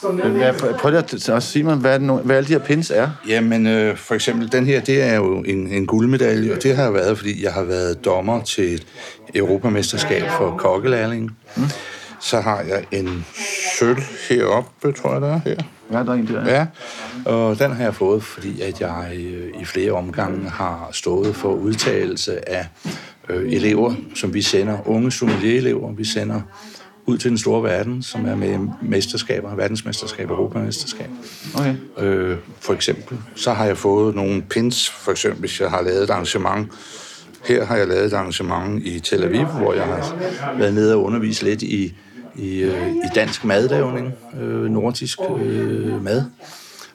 [0.03, 3.11] Hvad, prøv lige at, at sige mig, hvad, nu, hvad alle de her pins er.
[3.29, 6.83] Jamen, øh, for eksempel, den her, det er jo en, en guldmedalje, og det har
[6.83, 8.87] jeg været, fordi jeg har været dommer til et
[9.35, 11.37] europamesterskab for kokkelærling.
[11.57, 11.63] Mm.
[12.21, 13.27] Så har jeg en
[13.79, 15.57] sølv heroppe, tror jeg, der er her.
[15.93, 16.49] Ja, der er en der.
[16.49, 16.67] Ja,
[17.25, 21.49] og den har jeg fået, fordi at jeg øh, i flere omgange har stået for
[21.53, 22.67] udtalelse af
[23.29, 26.41] øh, elever, som vi sender, unge sommelier-elever, vi sender
[27.07, 31.11] ud til den store verden, som er med mesterskaber, verdensmesterskab, europamesterskab.
[31.55, 31.75] Okay.
[31.99, 36.03] Øh, for eksempel, så har jeg fået nogle pins, for eksempel hvis jeg har lavet
[36.03, 36.73] et arrangement.
[37.45, 40.17] Her har jeg lavet et arrangement i Tel Aviv, hvor jeg har
[40.59, 41.95] været nede og undervise lidt i,
[42.37, 46.25] i, øh, i dansk madlavning, øh, nordisk øh, mad.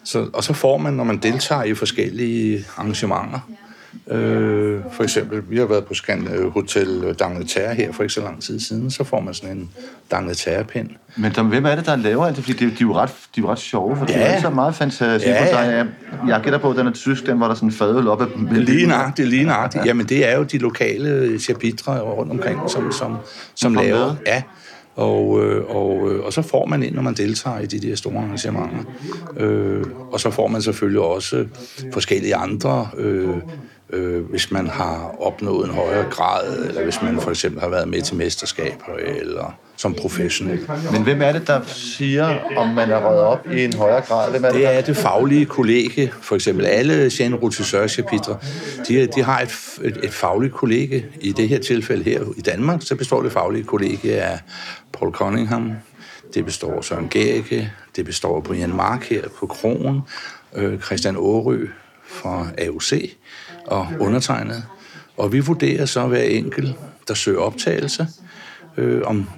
[0.04, 3.40] Så, og så får man, når man deltager i forskellige arrangementer,
[4.12, 8.22] Øh, for eksempel, vi har været på Scan øh, Hotel D'Angleterre her for ikke så
[8.22, 9.70] lang tid siden, så får man sådan en
[10.14, 10.90] D'Angleterre-pind.
[11.18, 12.44] Men der, hvem er det, der laver alt det?
[12.46, 14.14] Fordi de, de, er jo ret, de er jo ret sjove, for ja.
[14.14, 14.36] de Ja.
[14.36, 15.30] er sammen meget fantastiske.
[15.36, 15.86] Ja, Ja.
[16.28, 18.28] Jeg gætter på, at den er tysk, den var der sådan en fadøl op af
[18.52, 19.86] Lige nøjagtigt, lige nøjagtigt.
[19.86, 23.18] Jamen, det er jo de lokale chapitre rundt omkring, som, som,
[23.56, 24.06] som laver.
[24.08, 24.16] med.
[24.28, 24.42] Ja.
[24.96, 27.96] Og, øh, og, øh, og så får man ind, når man deltager i de der
[27.96, 28.78] store arrangementer.
[29.38, 31.46] Øh, og så får man selvfølgelig også
[31.94, 33.30] forskellige andre øh,
[33.94, 37.88] øh, hvis man har opnået en højere grad, eller hvis man for eksempel har været
[37.88, 40.60] med til mesterskaber, eller som professionel.
[40.92, 44.32] Men hvem er det, der siger, om man er røget op i en højere grad?
[44.32, 46.12] Hvem er det, Det er det faglige kollege.
[46.22, 48.38] For eksempel alle Jean Routisseurs chapitre,
[48.88, 51.06] de, de har et, et, et fagligt kollege.
[51.22, 54.40] I det her tilfælde her i Danmark, så består det faglige kollege af
[54.94, 55.72] Paul Cunningham,
[56.34, 60.02] det består af Søren Gericke, det består af Brian Mark her på Krogen,
[60.56, 61.68] øh, Christian Årø
[62.08, 63.16] fra AUC
[63.70, 64.64] og undertegnet.
[65.18, 66.76] Og vi vurderer så hver enkelt,
[67.08, 68.08] der søger optagelse,
[68.78, 69.30] øh, om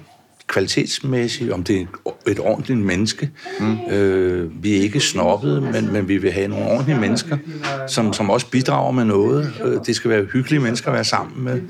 [0.46, 1.80] kvalitetsmæssigt, om det
[2.26, 3.30] er et ordentligt menneske.
[3.60, 3.78] Mm.
[3.90, 7.38] Øh, vi er ikke snobbet, men, men vi vil have nogle ordentlige mennesker,
[7.88, 9.52] som, som også bidrager med noget.
[9.64, 11.60] Øh, det skal være hyggelige mennesker at være sammen med.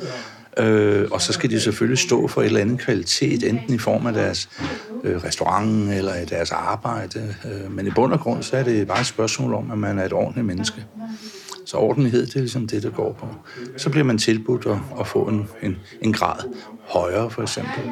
[0.58, 4.06] Øh, og så skal de selvfølgelig stå for et eller andet kvalitet, enten i form
[4.06, 4.48] af deres
[5.04, 7.34] øh, restaurant eller i deres arbejde.
[7.44, 9.98] Øh, men i bund og grund, så er det bare et spørgsmål om, at man
[9.98, 10.84] er et ordentligt menneske.
[11.72, 13.26] Så ordentlighed, det er ligesom det, det går på.
[13.76, 16.36] Så bliver man tilbudt at, at få en, en, en grad
[16.80, 17.82] højere, for eksempel.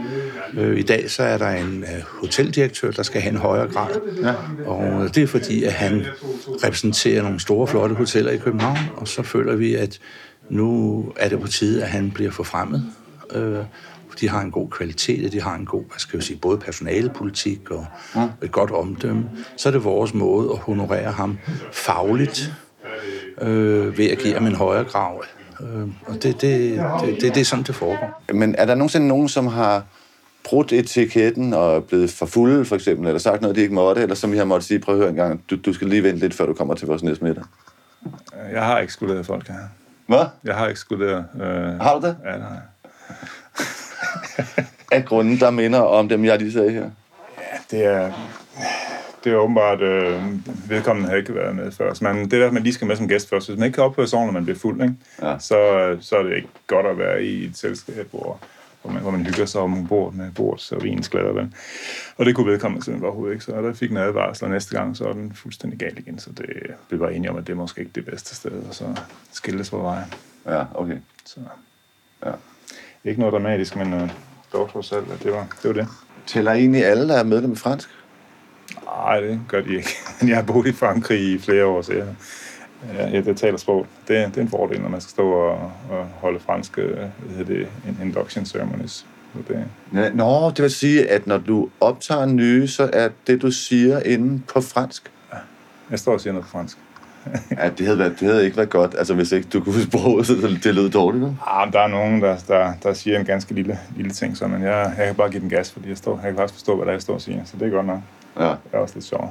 [0.54, 3.88] Øh, I dag så er der en øh, hoteldirektør, der skal have en højere grad.
[4.22, 4.34] Ja.
[4.66, 6.06] Og det er fordi, at han
[6.64, 9.98] repræsenterer nogle store, flotte hoteller i København, og så føler vi, at
[10.48, 12.84] nu er det på tide, at han bliver forfremmet.
[13.34, 13.58] Øh,
[14.20, 16.58] de har en god kvalitet, og de har en god, hvad skal jeg sige, både
[16.58, 17.86] personalepolitik og
[18.42, 19.24] et godt omdømme.
[19.56, 21.38] Så er det vores måde at honorere ham
[21.72, 22.52] fagligt,
[23.40, 25.24] øh, ved at give ham en højere grav.
[25.60, 28.22] Øh, og det, det, det, det, det er sådan, det foregår.
[28.32, 29.82] Men er der nogensinde nogen, som har
[30.44, 34.02] brudt etiketten og er blevet for fulde, for eksempel, eller sagt noget, de ikke måtte,
[34.02, 36.02] eller som vi har måttet sige, prøv at høre en gang, du, du skal lige
[36.02, 37.44] vente lidt, før du kommer til vores næste middag.
[38.52, 39.54] Jeg har ekskluderet folk her.
[40.06, 40.24] Hvad?
[40.44, 41.24] Jeg har ekskluderet...
[41.40, 42.16] Øh, Har du det?
[42.24, 42.62] Ja, det har jeg.
[44.92, 46.90] Af grunden, der minder om dem, jeg lige sagde her.
[47.70, 48.12] Det er,
[49.24, 50.22] det er åbenbart, øh,
[50.70, 51.94] vedkommende har ikke været med før.
[51.94, 53.48] Så man, det er der, man lige skal med som gæst først.
[53.48, 54.94] Hvis man ikke kan opføre sig når man bliver fuld, ikke?
[55.22, 55.38] Ja.
[55.38, 55.56] Så,
[56.00, 58.40] så er det ikke godt at være i et selskab, hvor,
[58.82, 61.32] hvor, man, hvor man hygger sig om bord med bords og vinsklatter.
[61.32, 61.54] Vel?
[62.16, 63.44] Og det kunne vedkommende simpelthen overhovedet ikke.
[63.44, 66.18] Så der fik en advarsel, og næste gang så er den fuldstændig gal igen.
[66.18, 66.46] Så det
[66.88, 68.84] blev bare enige om, at det er måske ikke det bedste sted, og så
[69.32, 70.14] skilles på vejen.
[70.46, 70.96] Ja, okay.
[71.24, 71.40] Så
[72.26, 72.30] Ja.
[73.04, 74.10] ikke noget dramatisk, men øh,
[74.52, 75.68] dog trods alt, at det var det.
[75.68, 75.88] Var det.
[76.26, 77.88] Tæller egentlig alle, der er medlem i fransk?
[78.96, 79.96] Nej, det gør de ikke.
[80.28, 82.06] Jeg har boet i Frankrig i flere år, så jeg,
[82.94, 83.86] ja, jeg, jeg taler sprog.
[84.08, 87.54] Det, det er en fordel, når man skal stå og, og holde franske hvad hedder
[87.54, 87.68] det,
[88.02, 89.06] induction ceremonies.
[89.48, 89.64] Det,
[89.94, 93.50] Ja, Nå, det vil sige, at når du optager en nye, så er det, du
[93.50, 95.10] siger inde på fransk.
[95.90, 96.78] jeg står og siger noget på fransk.
[97.58, 100.26] Ja, det havde, været, det havde ikke været godt, altså hvis ikke du kunne sproget,
[100.26, 100.32] så
[100.62, 101.24] det lød dårligt.
[101.24, 101.36] vel?
[101.46, 104.46] Ah, men der er nogen, der, der, der siger en ganske lille, lille ting, så,
[104.46, 106.76] men jeg, jeg kan bare give den gas, fordi jeg, står, jeg kan faktisk forstå,
[106.76, 107.44] hvad der er, jeg står og siger.
[107.44, 108.00] Så det er godt nok.
[108.38, 108.44] Ja.
[108.44, 109.24] Det er også lidt sjovt.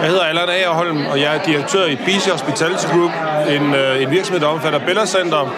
[0.00, 3.10] Jeg hedder Allan Agerholm, og jeg er direktør i BC Hospitality Group,
[3.48, 5.54] en, øh, en virksomhed, der omfatter Bella Center,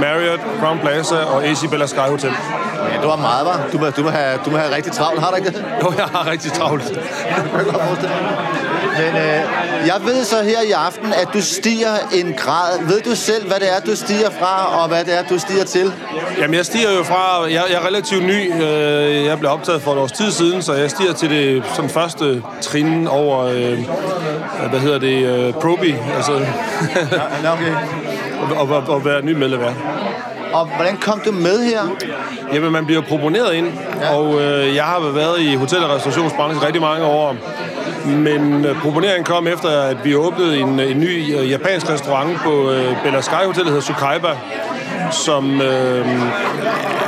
[0.00, 2.32] Marriott, Crown Plaza og AC Bella Sky Hotel.
[2.92, 3.60] Ja, du har meget, var.
[3.72, 5.64] Du må, du, må have, du må have rigtig travlt, har du ikke det?
[5.82, 6.84] Jo, jeg har rigtig travlt.
[8.98, 9.40] Men øh,
[9.86, 12.80] jeg ved så her i aften, at du stiger en grad.
[12.88, 15.64] Ved du selv, hvad det er, du stiger fra, og hvad det er, du stiger
[15.64, 15.92] til?
[16.38, 17.42] Jamen, jeg stiger jo fra...
[17.42, 18.62] Jeg, jeg er relativt ny.
[18.62, 21.90] Øh, Jeg blev optaget for et års tid siden, så jeg stiger til det sådan
[21.90, 23.38] første trin over...
[23.44, 23.78] Øh,
[24.70, 25.26] hvad hedder det?
[25.26, 25.94] Øh, Probi.
[26.16, 26.32] Altså,
[27.44, 27.72] Ja, okay.
[28.56, 29.74] og, og, og være ny medlem af.
[30.52, 31.80] Og hvordan kom du med her?
[32.52, 33.66] Jamen, man bliver proponeret ind,
[34.02, 34.14] ja.
[34.16, 37.36] og øh, jeg har været i hotel- og restaurationsbranchen rigtig mange år.
[38.06, 42.38] Men øh, proponeringen kom efter, at vi åbnede en, øh, en ny øh, japansk restaurant
[42.44, 44.36] på øh, Bella Sky Hotel, der hedder Sukaiba,
[45.10, 46.06] som øh,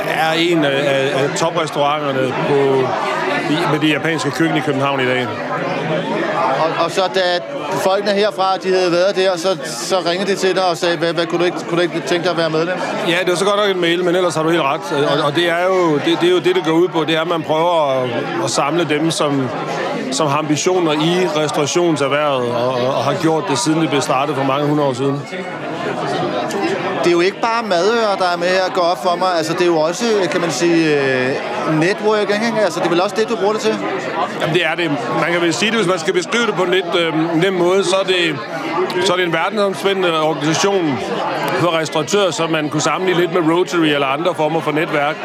[0.09, 2.55] er en af, af toprestauranterne på,
[3.49, 5.27] i, med det japanske køkken i København i dag.
[6.67, 7.39] Og, og så da
[7.83, 11.13] folkene herfra, de havde været der, så, så ringede de til dig og sagde, hvad,
[11.13, 12.77] hvad kunne, du ikke, kunne du ikke tænke dig at være medlem?
[13.07, 14.81] Ja, det var så godt nok en mail, men ellers har du helt ret.
[15.11, 17.03] Og, og det, er jo, det, det er jo det, det går ud på.
[17.03, 18.09] Det er, at man prøver at,
[18.43, 19.49] at samle dem, som,
[20.11, 24.43] som har ambitioner i restaurationserhvervet, og, og har gjort det, siden det blev startet for
[24.43, 25.21] mange hundrede år siden.
[27.07, 29.27] Det er jo ikke bare madører, der er med her at gå op for mig.
[29.37, 32.45] Altså, det er jo også, kan man sige, øh, networking.
[32.45, 32.61] Ikke?
[32.61, 33.75] Altså, det er vel også det, du bruger det til?
[34.41, 34.91] Jamen, det er det.
[35.21, 37.53] Man kan vel sige det, hvis man skal beskrive det på en lidt øh, nem
[37.53, 38.35] måde, så er det,
[39.05, 40.99] så er det en verdensomspændende organisation
[41.59, 45.15] for restauratører, som man kunne sammenligne lidt med Rotary eller andre former for netværk,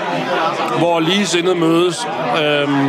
[0.79, 2.07] hvor ligesindede mødes.
[2.43, 2.87] Øhm,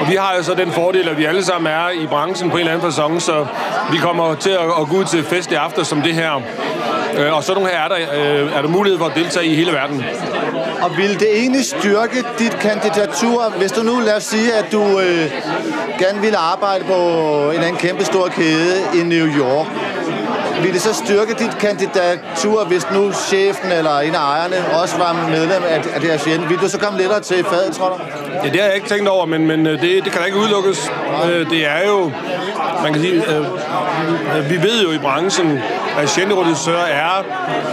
[0.00, 2.56] og vi har jo så den fordel, at vi alle sammen er i branchen på
[2.56, 3.46] en eller anden fasong, så
[3.92, 6.42] vi kommer til at, at gå ud til fest i aften som det her.
[7.18, 9.54] Øh, og sådan nogle her er der, øh, er der mulighed for at deltage i
[9.54, 10.04] hele verden.
[10.82, 14.82] Og vil det egentlig styrke dit kandidatur, hvis du nu, lad os sige, at du
[15.00, 15.30] øh,
[15.98, 17.00] gerne ville arbejde på
[17.50, 19.66] en anden kæmpe stor kæde i New York?
[20.62, 25.26] Vil det så styrke dit kandidatur, hvis nu chefen eller en af ejerne også var
[25.30, 26.48] medlem af, af det her fjende?
[26.48, 27.94] Vil du så komme lettere til fadet, tror du?
[28.44, 30.38] Ja, det har jeg ikke tænkt over, men, men øh, det, det kan da ikke
[30.38, 30.90] udelukkes.
[31.24, 32.12] Øh, Det er jo,
[32.82, 33.40] man kan sige, øh,
[34.38, 35.58] øh vi ved jo i branchen,
[35.98, 37.24] at genderodissør er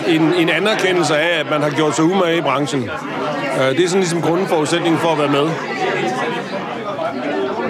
[0.08, 2.90] en, en anerkendelse af, at man har gjort sig umage i branchen.
[3.60, 5.50] Øh, Det er sådan ligesom grundforudsætningen for at være med.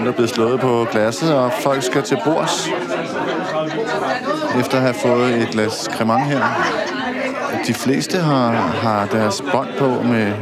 [0.03, 2.69] Nu er blevet slået på glasset, og folk skal til bords.
[4.59, 6.39] Efter at have fået et glas cremant her.
[7.67, 10.33] De fleste har, har deres bånd på med,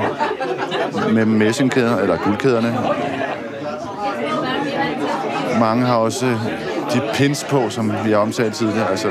[1.13, 2.77] med messingkæder, eller guldkæderne.
[5.59, 6.25] Mange har også
[6.93, 9.09] de pins på, som vi har omtalt tidligere, altså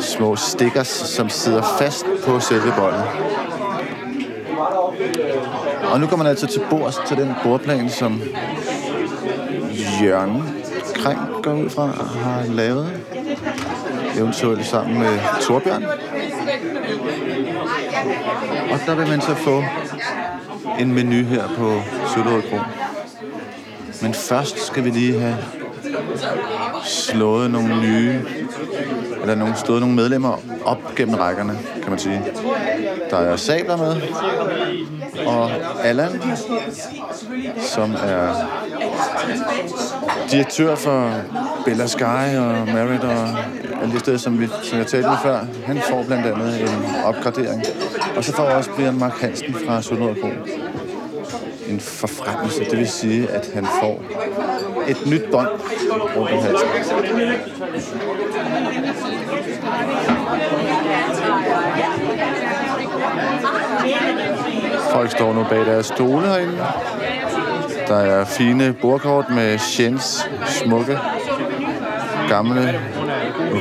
[0.00, 3.02] små stickers, som sidder fast på selve båndet.
[5.92, 8.22] Og nu kommer man altså til bords til den bordplan, som
[10.02, 10.42] Jørgen
[10.94, 11.86] Kring går ud fra
[12.22, 12.90] har lavet.
[14.16, 15.84] Eventuelt sammen med Torbjørn.
[18.72, 19.64] Og der vil man så få
[20.78, 21.80] en menu her på
[22.14, 22.58] Søllerød Kro.
[24.02, 25.36] Men først skal vi lige have
[26.84, 28.20] slået nogle nye,
[29.20, 32.22] eller nogle, slået nogle medlemmer op gennem rækkerne, kan man sige.
[33.10, 33.96] Der er Sabler med,
[35.26, 35.50] og
[35.84, 36.22] Allan,
[37.56, 38.34] som er
[40.30, 41.10] direktør for
[41.64, 43.28] Bella Sky og Merit og
[43.82, 45.38] alle de steder, som, vi, som jeg talte med før.
[45.66, 47.64] Han får blandt andet en opgradering.
[48.16, 50.32] Og så får også Brian Mark Hansen fra Sønderborg
[51.68, 52.64] en forfremmelse.
[52.70, 54.02] Det vil sige, at han får
[54.88, 55.48] et nyt bånd
[56.16, 56.68] rundt om halsen.
[64.92, 66.62] Folk står nu bag deres stole herinde.
[67.88, 70.98] Der er fine bordkort med Jens smukke,
[72.28, 72.80] gamle,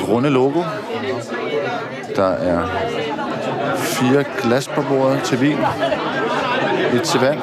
[0.08, 0.64] runde logo.
[2.16, 2.68] Der er
[3.78, 5.58] fire glas på bordet til vin.
[6.94, 7.40] Et til vand.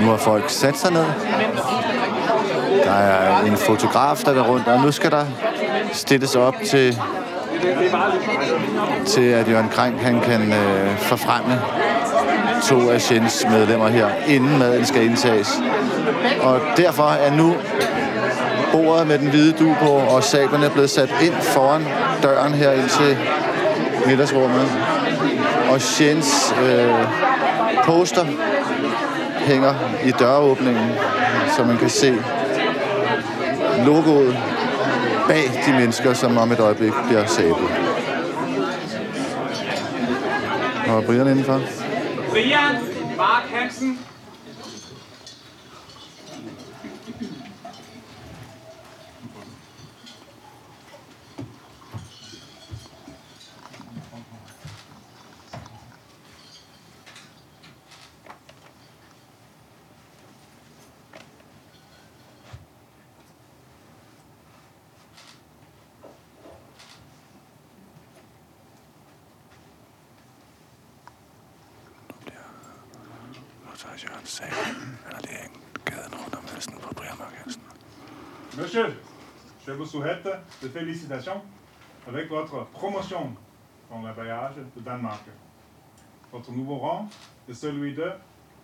[0.00, 1.04] Nu har folk sat sig ned.
[2.84, 5.26] Der er en fotograf, der går rundt, og nu skal der
[5.92, 7.00] stilles op til,
[9.06, 11.60] til at Jørgen Krank han kan øh, forfremme
[12.62, 15.58] to af Shins medlemmer her, inden maden skal indtages.
[16.40, 17.56] Og derfor er nu
[18.72, 21.86] bordet med den hvide du på, og sablerne er blevet sat ind foran
[22.22, 23.18] døren her ind til
[24.06, 24.72] middagsrummet.
[25.70, 26.94] Og Shins øh,
[27.84, 28.26] poster
[29.38, 30.90] hænger i døråbningen,
[31.56, 32.14] så man kan se
[33.86, 34.36] logoet
[35.28, 37.70] bag de mennesker, som om et øjeblik bliver sablet.
[40.88, 41.79] Og Brian indenfor.
[42.30, 43.98] Brian Mark Hansen.
[80.00, 80.28] Souhaite
[80.62, 81.42] de félicitations
[82.08, 83.34] avec votre promotion
[83.90, 85.24] dans le voyage de Danemark.
[86.32, 87.08] Votre nouveau rang
[87.48, 88.10] est celui de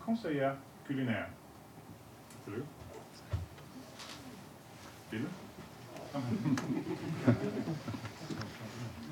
[0.04, 0.56] conseillère
[0.86, 1.28] culinaire.
[2.44, 2.64] Tillykke.
[5.10, 5.26] Bille.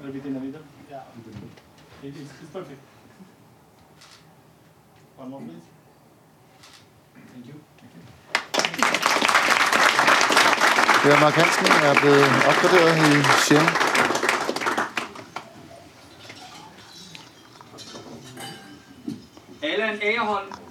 [0.02, 0.60] Repeat in the middle.
[0.90, 1.02] Yeah.
[2.02, 2.80] It is it's perfect.
[5.18, 5.68] One more, please.
[7.34, 9.10] Thank you.
[11.04, 13.68] Ja, Mark Hansen er blevet opgraderet i Shen.
[19.62, 20.63] Allan Agerholm.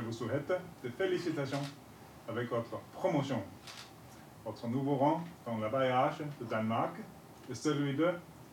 [0.00, 1.60] je vous souhaite des félicitations
[2.28, 3.42] avec votre promotion.
[4.44, 6.96] Votre nouveau rang dans la bailliage de Danemark
[7.50, 8.08] est celui de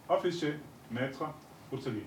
[0.09, 0.55] officier
[0.91, 1.23] maître
[1.71, 2.05] hôtelier.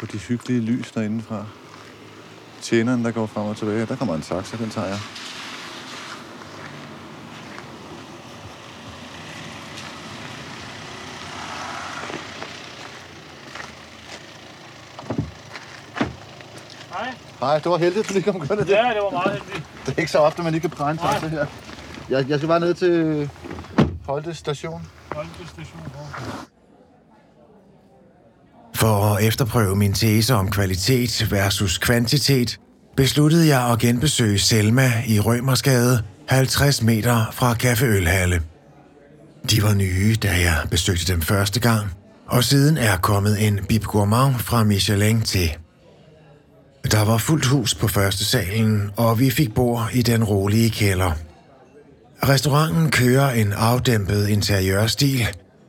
[0.00, 1.44] På de hyggelige lys derinde fra.
[2.62, 3.86] Tjeneren, der går frem og tilbage.
[3.86, 4.98] Der kommer en taxa, den tager jeg.
[16.92, 17.14] Hej.
[17.40, 19.66] Hej, det var heldigt, at du lige kom kørende Ja, det var meget heldigt.
[19.86, 21.46] Det er ikke så ofte, man lige kan præge en taxa her.
[22.10, 23.30] Jeg, jeg skal bare ned til.
[24.06, 24.88] Holte station.
[28.74, 32.60] For at efterprøve min tese om kvalitet versus kvantitet,
[32.96, 38.42] besluttede jeg at genbesøge Selma i Rømersgade, 50 meter fra Café Ølhalle.
[39.50, 41.86] De var nye, da jeg besøgte dem første gang,
[42.26, 45.56] og siden er kommet en bib gourmand fra Michelin til.
[46.90, 51.12] Der var fuldt hus på første salen, og vi fik bord i den rolige kælder.
[52.28, 55.26] Restauranten kører en afdæmpet interiørstil,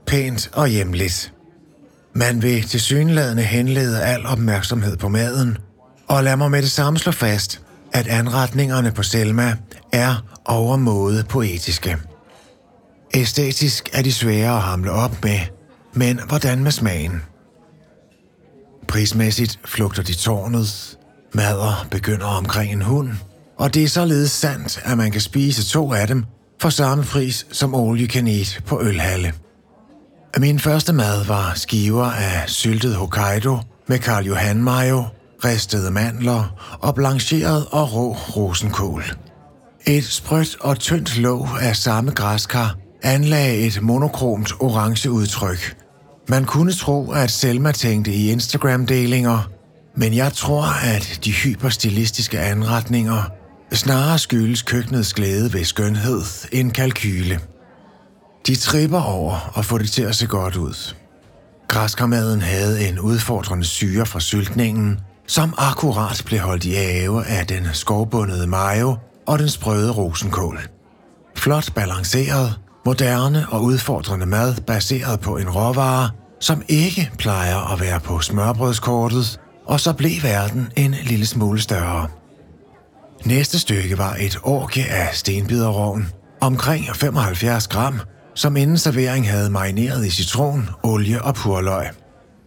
[0.07, 1.33] pænt og hjemligt.
[2.13, 5.57] Man vil tilsyneladende henlede al opmærksomhed på maden,
[6.07, 7.61] og lad mig med det samme slå fast,
[7.93, 9.57] at anretningerne på Selma
[9.91, 11.97] er overmåde poetiske.
[13.13, 15.39] Æstetisk er de svære at hamle op med,
[15.93, 17.21] men hvordan med smagen?
[18.87, 20.97] Prismæssigt flugter de tårnet,
[21.33, 23.09] mader begynder omkring en hund,
[23.57, 26.25] og det er således sandt, at man kan spise to af dem
[26.61, 29.33] for samme pris som all you can eat på Ølhalle.
[30.37, 33.57] Min første mad var skiver af syltet Hokkaido
[33.87, 35.03] med Karl Johan mayo,
[35.45, 39.03] ristede mandler og blancheret og rå rosenkål.
[39.87, 45.77] Et sprødt og tyndt låg af samme græskar anlagde et monokromt orange udtryk.
[46.29, 49.49] Man kunne tro, at Selma tænkte i Instagram-delinger,
[49.95, 53.23] men jeg tror, at de hyperstilistiske anretninger
[53.73, 56.21] snarere skyldes køkkenets glæde ved skønhed
[56.51, 57.39] end kalkyle.
[58.47, 60.95] De tripper over og får det til at se godt ud.
[61.67, 67.67] Græskarmaden havde en udfordrende syre fra syltningen, som akkurat blev holdt i ave af den
[67.73, 70.59] skovbundede mayo og den sprøde rosenkål.
[71.35, 77.99] Flot balanceret, moderne og udfordrende mad baseret på en råvare, som ikke plejer at være
[77.99, 82.07] på smørbrødskortet, og så blev verden en lille smule større.
[83.25, 86.07] Næste stykke var et orke af stenbiderrovn,
[86.41, 87.99] omkring 75 gram,
[88.41, 91.85] som inden servering havde marineret i citron, olie og purløg.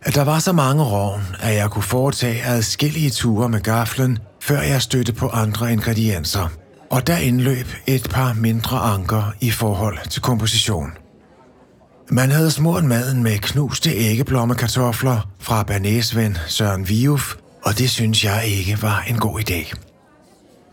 [0.03, 4.61] At Der var så mange rovn, at jeg kunne foretage adskillige ture med gaflen, før
[4.61, 6.49] jeg stødte på andre ingredienser.
[6.91, 10.91] Og der indløb et par mindre anker i forhold til komposition.
[12.11, 18.45] Man havde smurt maden med knuste æggeblommekartofler fra Banæsven Søren Viuf, og det synes jeg
[18.47, 19.75] ikke var en god idé.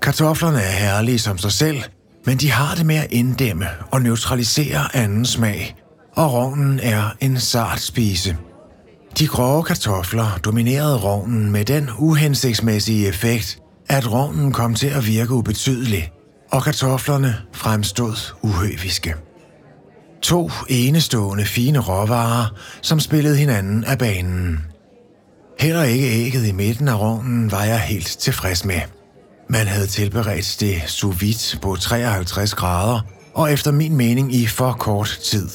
[0.01, 1.83] Kartoflerne er herlige som sig selv,
[2.25, 5.75] men de har det med at inddæmme og neutralisere anden smag,
[6.15, 8.37] og rovnen er en sart spise.
[9.19, 13.59] De grove kartofler dominerede rovnen med den uhensigtsmæssige effekt,
[13.89, 16.11] at rovnen kom til at virke ubetydelig,
[16.51, 19.15] og kartoflerne fremstod uhøviske.
[20.21, 22.45] To enestående fine råvarer,
[22.81, 24.59] som spillede hinanden af banen.
[25.59, 28.81] Heller ikke ægget i midten af rovnen var jeg helt tilfreds med.
[29.51, 33.01] Man havde tilberedt det sous vide på 53 grader,
[33.33, 35.49] og efter min mening i for kort tid.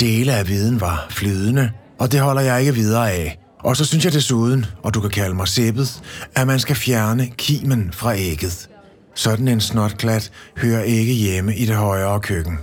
[0.00, 3.38] Dele af viden var flydende, og det holder jeg ikke videre af.
[3.58, 6.02] Og så synes jeg desuden, og du kan kalde mig sæppet,
[6.36, 8.68] at man skal fjerne kimen fra ægget.
[9.14, 12.58] Sådan en snotklat hører ikke hjemme i det højere køkken.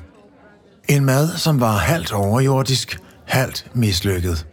[0.89, 4.45] En mad, som var halvt overjordisk, halvt mislykket.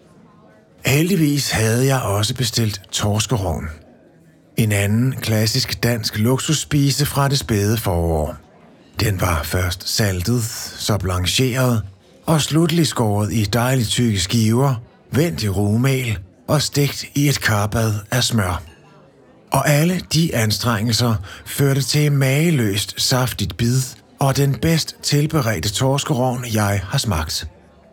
[0.86, 3.68] Heldigvis havde jeg også bestilt torskerovn.
[4.57, 8.36] En anden klassisk dansk luksusspise fra det spæde forår.
[9.00, 10.42] Den var først saltet,
[10.78, 11.82] så blancheret
[12.26, 14.74] og slutlig skåret i dejligt tykke skiver,
[15.12, 18.62] vendt i rugmel og stegt i et karbad af smør.
[19.52, 21.14] Og alle de anstrengelser
[21.46, 23.80] førte til mageløst saftigt bid
[24.20, 27.48] og den bedst tilberedte torskerovn, jeg har smagt.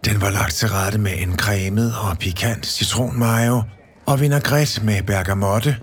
[0.05, 3.61] Den var lagt til rette med en cremet og pikant citronmayo
[4.05, 5.77] og vinaigrette med bergamotte.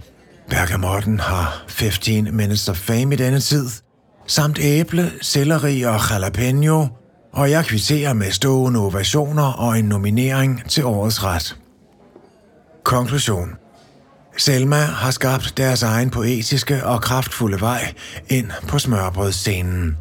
[0.51, 3.69] Bergamotten har 15 minutes of fame i denne tid,
[4.27, 6.87] samt æble, selleri og jalapeno,
[7.33, 11.57] og jeg kvitterer med stående ovationer og en nominering til årets ret.
[12.85, 13.49] Konklusion.
[14.37, 17.95] Selma har skabt deres egen poetiske og kraftfulde vej
[18.29, 19.97] ind på smørbrødscenen.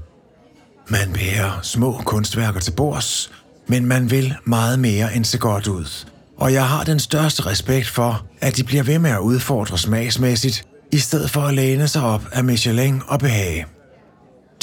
[0.88, 3.32] Man bærer små kunstværker til bords,
[3.68, 6.06] men man vil meget mere end se godt ud.
[6.38, 10.64] Og jeg har den største respekt for, at de bliver ved med at udfordre smagsmæssigt,
[10.92, 13.66] i stedet for at læne sig op af Michelin og behage.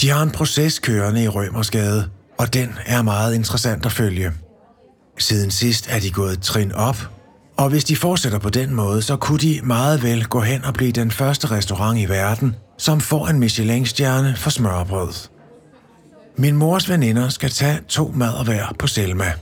[0.00, 4.32] De har en proces kørende i Rømersgade, Og den er meget interessant at følge.
[5.18, 6.96] Siden sidst er de gået trin op,
[7.56, 10.74] og hvis de fortsætter på den måde, så kunne de meget vel gå hen og
[10.74, 15.28] blive den første restaurant i verden, som får en Michelin-stjerne for smørbrød.
[16.36, 19.32] Min mors veninder skal tage to mader hver på Selma.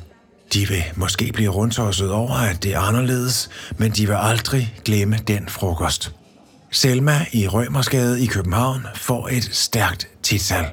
[0.53, 5.17] De vil måske blive rundtosset over, at det er anderledes, men de vil aldrig glemme
[5.27, 6.15] den frokost.
[6.71, 10.65] Selma i Rømersgade i København får et stærkt tital.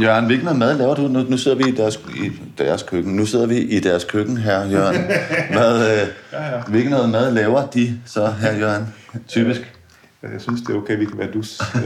[0.00, 1.02] Jørgen, hvilken noget mad laver du?
[1.02, 3.16] Nu, nu sidder vi i deres, i deres køkken.
[3.16, 5.00] Nu sidder vi i deres køkken, her, Jørgen.
[5.56, 6.62] Hvad, øh, Ja, ja.
[6.68, 8.94] hvilken noget mad laver de så, her, Jørgen?
[9.28, 9.79] Typisk.
[10.22, 11.60] Jeg synes, det er okay, vi kan være dus.
[11.76, 11.82] Øh,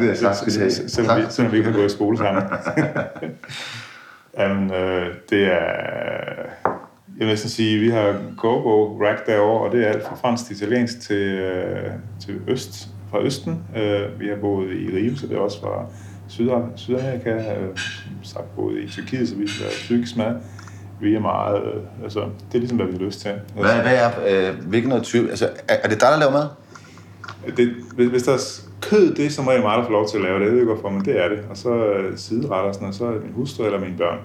[0.00, 0.14] Det er
[0.70, 2.42] se- Selvom vi, selvom vi ikke har gået i skole sammen.
[4.38, 5.56] Jamen, øh, det er...
[7.18, 10.46] Jeg vil næsten sige, vi har kogebog rack derovre, og det er alt fra fransk
[10.46, 11.90] til italiensk til, øh,
[12.24, 13.62] til øst, fra Østen.
[13.76, 15.86] Øh, vi har boet i Rio, så det er også fra
[16.28, 17.30] Syd- Sydamerika.
[17.30, 17.68] Øh,
[18.22, 20.34] sagt boet i Tyrkiet, så vi har tyrkisk mad.
[21.00, 21.62] Vi er meget...
[21.62, 23.30] Øh, altså, det er ligesom, hvad vi har lyst til.
[23.54, 24.10] Hvad, hvad er,
[24.50, 25.28] øh, hvilken noget type?
[25.30, 26.46] Altså, er, er det dig, der laver mad?
[27.56, 30.22] Det, hvis, hvis der er kød, det som regel mig, der får lov til at
[30.22, 30.44] lave det.
[30.44, 31.38] Jeg ved ikke hvorfor, men det er det.
[31.50, 34.18] Og så øh, sideretter og sådan noget, så er det min hustru eller mine børn.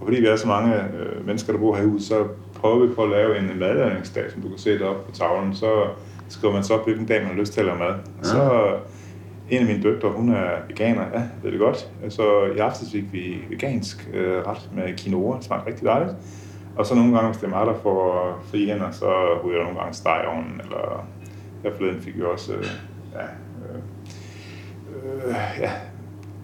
[0.00, 2.24] Og fordi vi er så mange øh, mennesker, der bor her i huset, så
[2.54, 5.54] prøver vi på at lave en madlavningsdag, som du kan se op på tavlen.
[5.54, 5.86] Så
[6.28, 7.94] skriver man så op, hvilken dag man har lyst til at lave mad.
[8.18, 8.80] Og så øh,
[9.50, 11.90] en af mine døtre, hun er veganer, ja, ved det godt.
[12.08, 12.22] Så
[12.56, 16.16] i aftes fik vi vegansk øh, ret med quinoa, det smagte rigtig dejligt.
[16.76, 19.06] Og så nogle gange, hvis det er mig, der får frie hænder, så
[19.44, 20.24] ryger jeg nogle gange steg
[20.62, 21.06] eller
[21.62, 22.66] her forleden fik vi også, øh,
[23.14, 23.20] ja,
[23.74, 25.70] øh, øh, ja,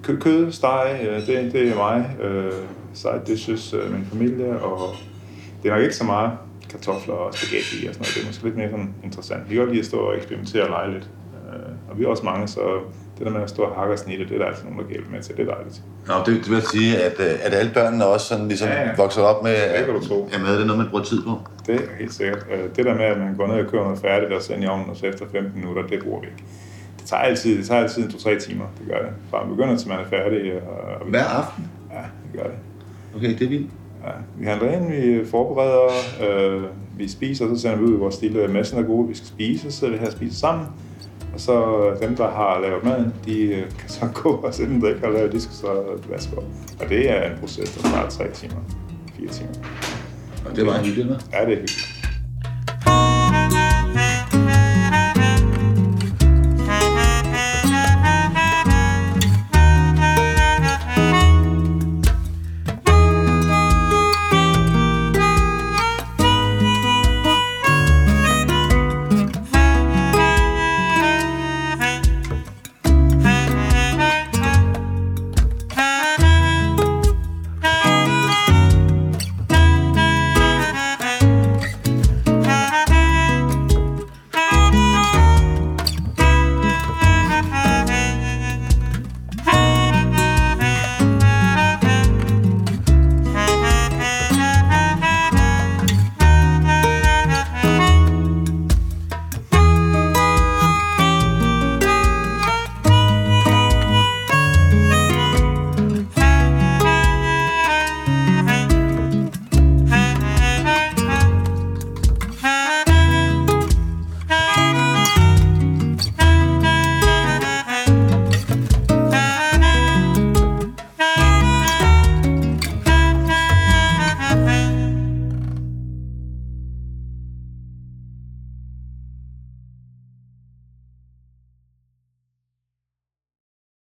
[0.02, 2.52] kø, kød, steg, øh, det, det er mig, øh,
[2.94, 4.94] side dishes, øh, min familie, og
[5.62, 6.30] det er nok ikke så meget
[6.70, 9.42] kartofler og spaghetti og sådan noget, det er måske lidt mere sådan interessant.
[9.50, 11.08] Vi kan godt lide at stå og eksperimentere og lege lidt,
[11.48, 12.60] øh, og vi er også mange, så
[13.18, 14.88] det der med at stå og hakke og snitte, det er der altid nogen, der
[14.90, 15.82] hjælper med til, det er dejligt.
[16.06, 18.80] Nå, det, det vil sige, at, øh, at alle børnene også sådan ligesom Ja, ja,
[18.80, 18.88] ja.
[18.88, 18.94] ja.
[18.96, 20.30] vokser op med, Det kan du tro.
[20.32, 21.30] at mad det er noget, man bruger tid på.
[21.66, 22.46] Det er helt sikkert.
[22.52, 24.66] Øh, Det der med, at man går ned og køber noget færdigt og sender i
[24.66, 26.42] ovnen, og så efter 15 minutter, det bruger vi ikke.
[26.98, 29.10] Det tager altid, det tager altid 2-3 timer, det gør det.
[29.30, 30.52] Fra man begynder til man er færdig.
[30.62, 31.64] Og, Hver aften?
[31.92, 32.58] Ja, det gør det.
[33.16, 33.70] Okay, det er vildt.
[34.04, 35.88] Ja, vi handler ind, vi forbereder,
[36.28, 36.62] øh,
[36.98, 39.72] vi spiser, så sender vi ud i vores lille messen er gode, vi skal spise,
[39.72, 40.66] så sidder vi her og spiser sammen.
[41.34, 44.88] Og så dem, der har lavet maden, de øh, kan så gå, og dem, der
[44.88, 46.44] ikke har lavet, de skal så vaske op.
[46.80, 48.60] Og det er en proces, der tager 3 timer,
[49.18, 49.52] 4 timer.
[50.54, 51.24] Og det var hyggeligt, hva'?
[51.32, 51.93] Ja, det er hyggeligt.